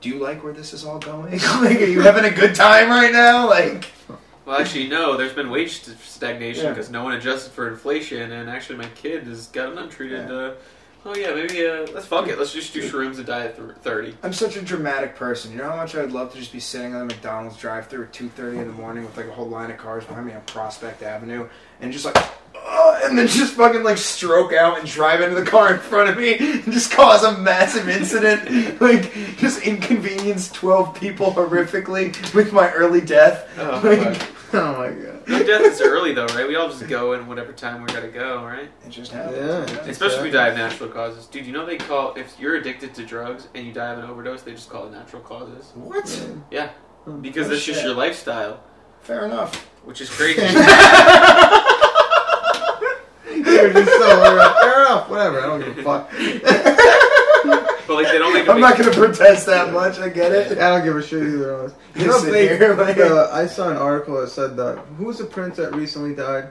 [0.00, 1.32] "Do you like where this is all going?
[1.60, 3.48] like, are you having a good time right now?
[3.48, 3.86] Like,
[4.46, 5.16] Well, actually, no.
[5.16, 6.70] There's been wage st- stagnation Yeah.
[6.70, 10.28] because no one adjusted for inflation, and actually, my kid has got an untreated.
[10.28, 10.34] Yeah.
[10.34, 10.54] Uh,
[11.04, 12.38] oh yeah, maybe uh, let's fuck it.
[12.38, 14.16] Let's just do shrooms and die at th- thirty.
[14.22, 15.50] I'm such a dramatic person.
[15.50, 18.12] You know how much I'd love to just be sitting on the McDonald's drive-through at
[18.12, 21.02] 2:30 in the morning with like a whole line of cars behind me on Prospect
[21.02, 21.48] Avenue,
[21.80, 22.16] and just like."
[22.66, 26.10] "Ugh," And then just fucking like stroke out and drive into the car in front
[26.10, 28.80] of me and just cause a massive incident.
[28.80, 33.48] Like, just inconvenience 12 people horrifically with my early death.
[33.58, 34.22] Oh, Like,
[34.54, 35.28] oh my god.
[35.28, 36.46] No death is early though, right?
[36.46, 38.68] We all just go in whatever time we gotta go, right?
[38.84, 39.36] It just happens.
[39.38, 39.80] Yeah.
[39.88, 41.46] Especially if we die of natural causes, dude.
[41.46, 44.42] You know they call if you're addicted to drugs and you die of an overdose,
[44.42, 46.06] they just call it natural causes What?
[46.50, 46.70] Yeah.
[47.20, 48.60] because Oh, that's just your lifestyle,
[49.00, 49.54] Fair enough.
[49.84, 50.42] which is crazy.
[53.74, 54.08] You're just so
[54.62, 55.08] fair enough.
[55.10, 55.40] Whatever.
[55.40, 56.10] I don't give a fuck.
[57.86, 58.46] but like they don't make.
[58.46, 59.98] A I'm big- not gonna protest that much.
[59.98, 60.58] I get it.
[60.58, 61.56] I don't give a shit either.
[61.56, 61.76] Honest.
[61.94, 64.78] You know, Just sit they, here, like- uh, I saw an article that said that
[64.98, 66.48] who was the prince that recently died?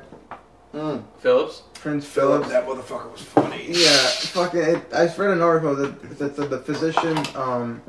[0.73, 1.03] Mm.
[1.19, 1.63] Phillips.
[1.75, 2.51] Prince Philip, Philip.
[2.51, 3.65] that motherfucker was funny.
[3.69, 4.59] Yeah, fucking.
[4.59, 7.81] It, I read an article that, that said the physician um,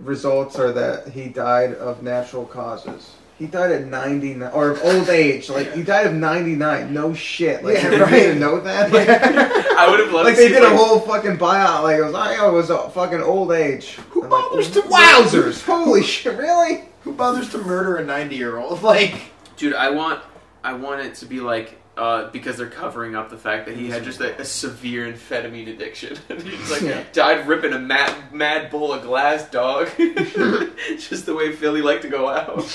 [0.00, 3.14] results are that he died of natural causes.
[3.38, 5.50] He died at 99, or of old age.
[5.50, 6.94] Like, he died of 99.
[6.94, 7.62] No shit.
[7.62, 8.10] Like, Yeah, you right.
[8.10, 8.90] didn't know that?
[8.92, 11.82] Like, I would have loved like to they did like, a whole fucking buyout.
[11.82, 13.96] Like, it was, oh, it was a fucking old age.
[14.10, 15.62] Who I'm like, bothers to- Wowzers.
[15.62, 16.84] Holy shit, really?
[17.02, 18.80] Who bothers to murder a 90 year old?
[18.82, 20.22] Like, Dude, I want,
[20.64, 23.88] I want it to be like, uh, because they're covering up the fact that he
[23.88, 26.16] had just a, a severe amphetamine addiction.
[26.28, 27.02] And He's like Yeah.
[27.12, 29.88] died ripping a mad, mad bowl of glass, dog.
[29.96, 32.56] just the way Philly liked to go out.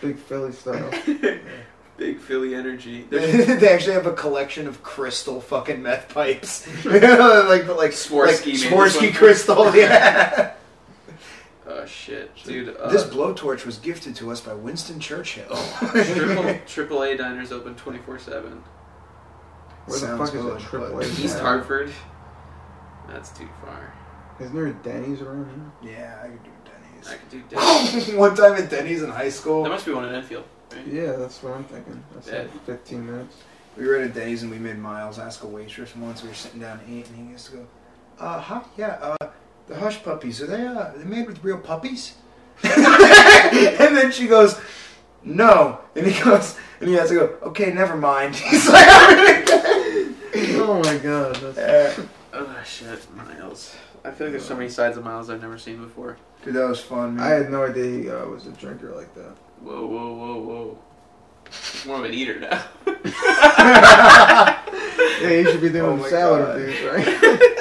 [0.00, 0.90] Big Philly style.
[1.96, 3.02] Big Philly energy.
[3.10, 6.66] They actually have a collection of crystal fucking meth pipes.
[6.84, 8.72] like, like, Swarovski, like man.
[8.72, 10.54] Swarovski crystal, yeah.
[11.68, 12.76] Uh, shit, dude.
[12.76, 15.56] Uh, this blowtorch was gifted to us by Winston Churchill.
[15.92, 18.62] triple triple A diners open twenty four seven.
[19.86, 20.62] Where the Sounds fuck is good, it?
[20.62, 21.40] Triple A East Diner?
[21.42, 21.90] Hartford.
[23.08, 23.92] That's too far.
[24.40, 25.92] Isn't there a Denny's around here?
[25.94, 27.08] yeah, I could do Denny's.
[27.08, 27.42] I could do
[28.02, 28.14] Denny's.
[28.14, 30.44] One time at Denny's in high school, there must be one in Enfield.
[30.72, 30.86] Right?
[30.86, 32.02] Yeah, that's what I'm thinking.
[32.14, 32.40] That's Yeah.
[32.42, 33.36] like 15 minutes.
[33.76, 36.22] we were at a Denny's and we made Miles ask a waitress once.
[36.22, 37.66] We were sitting down to eat, and he used to go,
[38.20, 39.28] "Uh, huh, yeah, uh,
[39.68, 40.66] the hush puppies are they?
[40.66, 42.14] Uh, are they made with real puppies?"
[42.64, 44.58] and then she goes,
[45.22, 50.80] "No," and he goes, and he has to go, "Okay, never mind." He's like, oh
[50.84, 51.58] my god, that's.
[51.98, 53.74] uh, Oh shit, Miles.
[54.04, 56.18] I feel like there's so many sides of Miles I've never seen before.
[56.44, 57.24] dude, that was fun, man.
[57.26, 59.34] I had no idea he uh, was a drinker like that.
[59.60, 60.78] Whoa, whoa, whoa, whoa.
[61.50, 62.62] He's more of an eater now.
[65.20, 66.56] Yeah, you should be Oh doing my salad God.
[66.56, 67.57] reviews, right?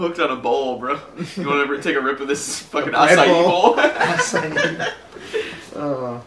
[0.00, 0.94] I'm hooked on a bowl, bro.
[1.36, 3.76] You want to ever take a rip of this fucking Red acai Bull?
[3.76, 3.78] bowl?
[5.76, 6.20] uh,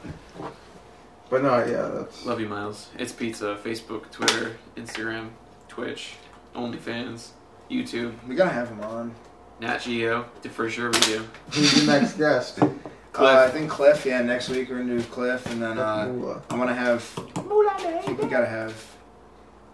[1.27, 2.23] but no, yeah, that's.
[2.23, 2.89] Love you, Miles.
[2.99, 3.57] It's pizza.
[3.63, 5.29] Facebook, Twitter, Instagram,
[5.67, 6.13] Twitch,
[6.53, 7.29] OnlyFans,
[7.71, 9.15] YouTube, we gotta have him on.
[9.59, 11.27] Nat Geo, for sure we do.
[11.53, 12.59] Who's the next guest?
[13.11, 13.35] Cliff.
[13.35, 14.05] Uh, I think Cliff.
[14.05, 16.43] Yeah, next week we're gonna do Cliff, and then uh, Moolah.
[16.51, 17.11] I want to have.
[17.35, 18.95] I we gotta have.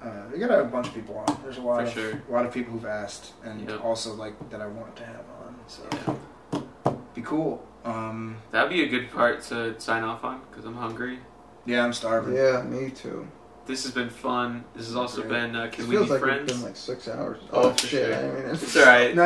[0.02, 1.40] Uh, we gotta have a bunch of people on.
[1.44, 2.22] There's a lot For of sure.
[2.30, 3.84] a lot of people who've asked, and Yep.
[3.84, 5.56] also like that I want to have on.
[5.68, 5.84] So
[6.54, 6.62] Yeah.
[7.14, 7.66] be cool.
[7.84, 11.20] Um, That'd be a good part to sign off on because I'm hungry.
[11.66, 12.36] yeah, I'm starving.
[12.36, 13.28] Yeah, me too.
[13.66, 14.64] This has been fun.
[14.76, 15.30] This has also Great.
[15.32, 16.44] been uh, Can it We feels Be like Friends?
[16.44, 17.38] it's been like six hours.
[17.54, 18.06] Oh, Oh, for shit!
[18.06, 18.16] sure.
[18.16, 19.16] I mean, it's, It's alright.
[19.20, 19.26] No,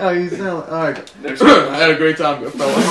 [0.00, 1.12] oh, you sound all right.
[1.26, 2.86] I had a great time, good fellas.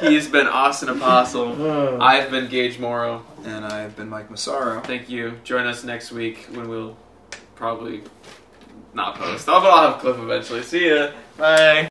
[0.00, 1.60] He has been Austin Apostle.
[1.60, 3.24] Uh, I've been Gage Morrow.
[3.44, 4.80] And I've been Mike Massaro.
[4.80, 5.38] Thank you.
[5.44, 6.96] Join us next week when we'll
[7.54, 8.02] probably
[8.94, 9.48] not post.
[9.48, 10.62] I'll, I'll have Cliff eventually.
[10.62, 11.10] See ya.
[11.38, 11.84] Bye.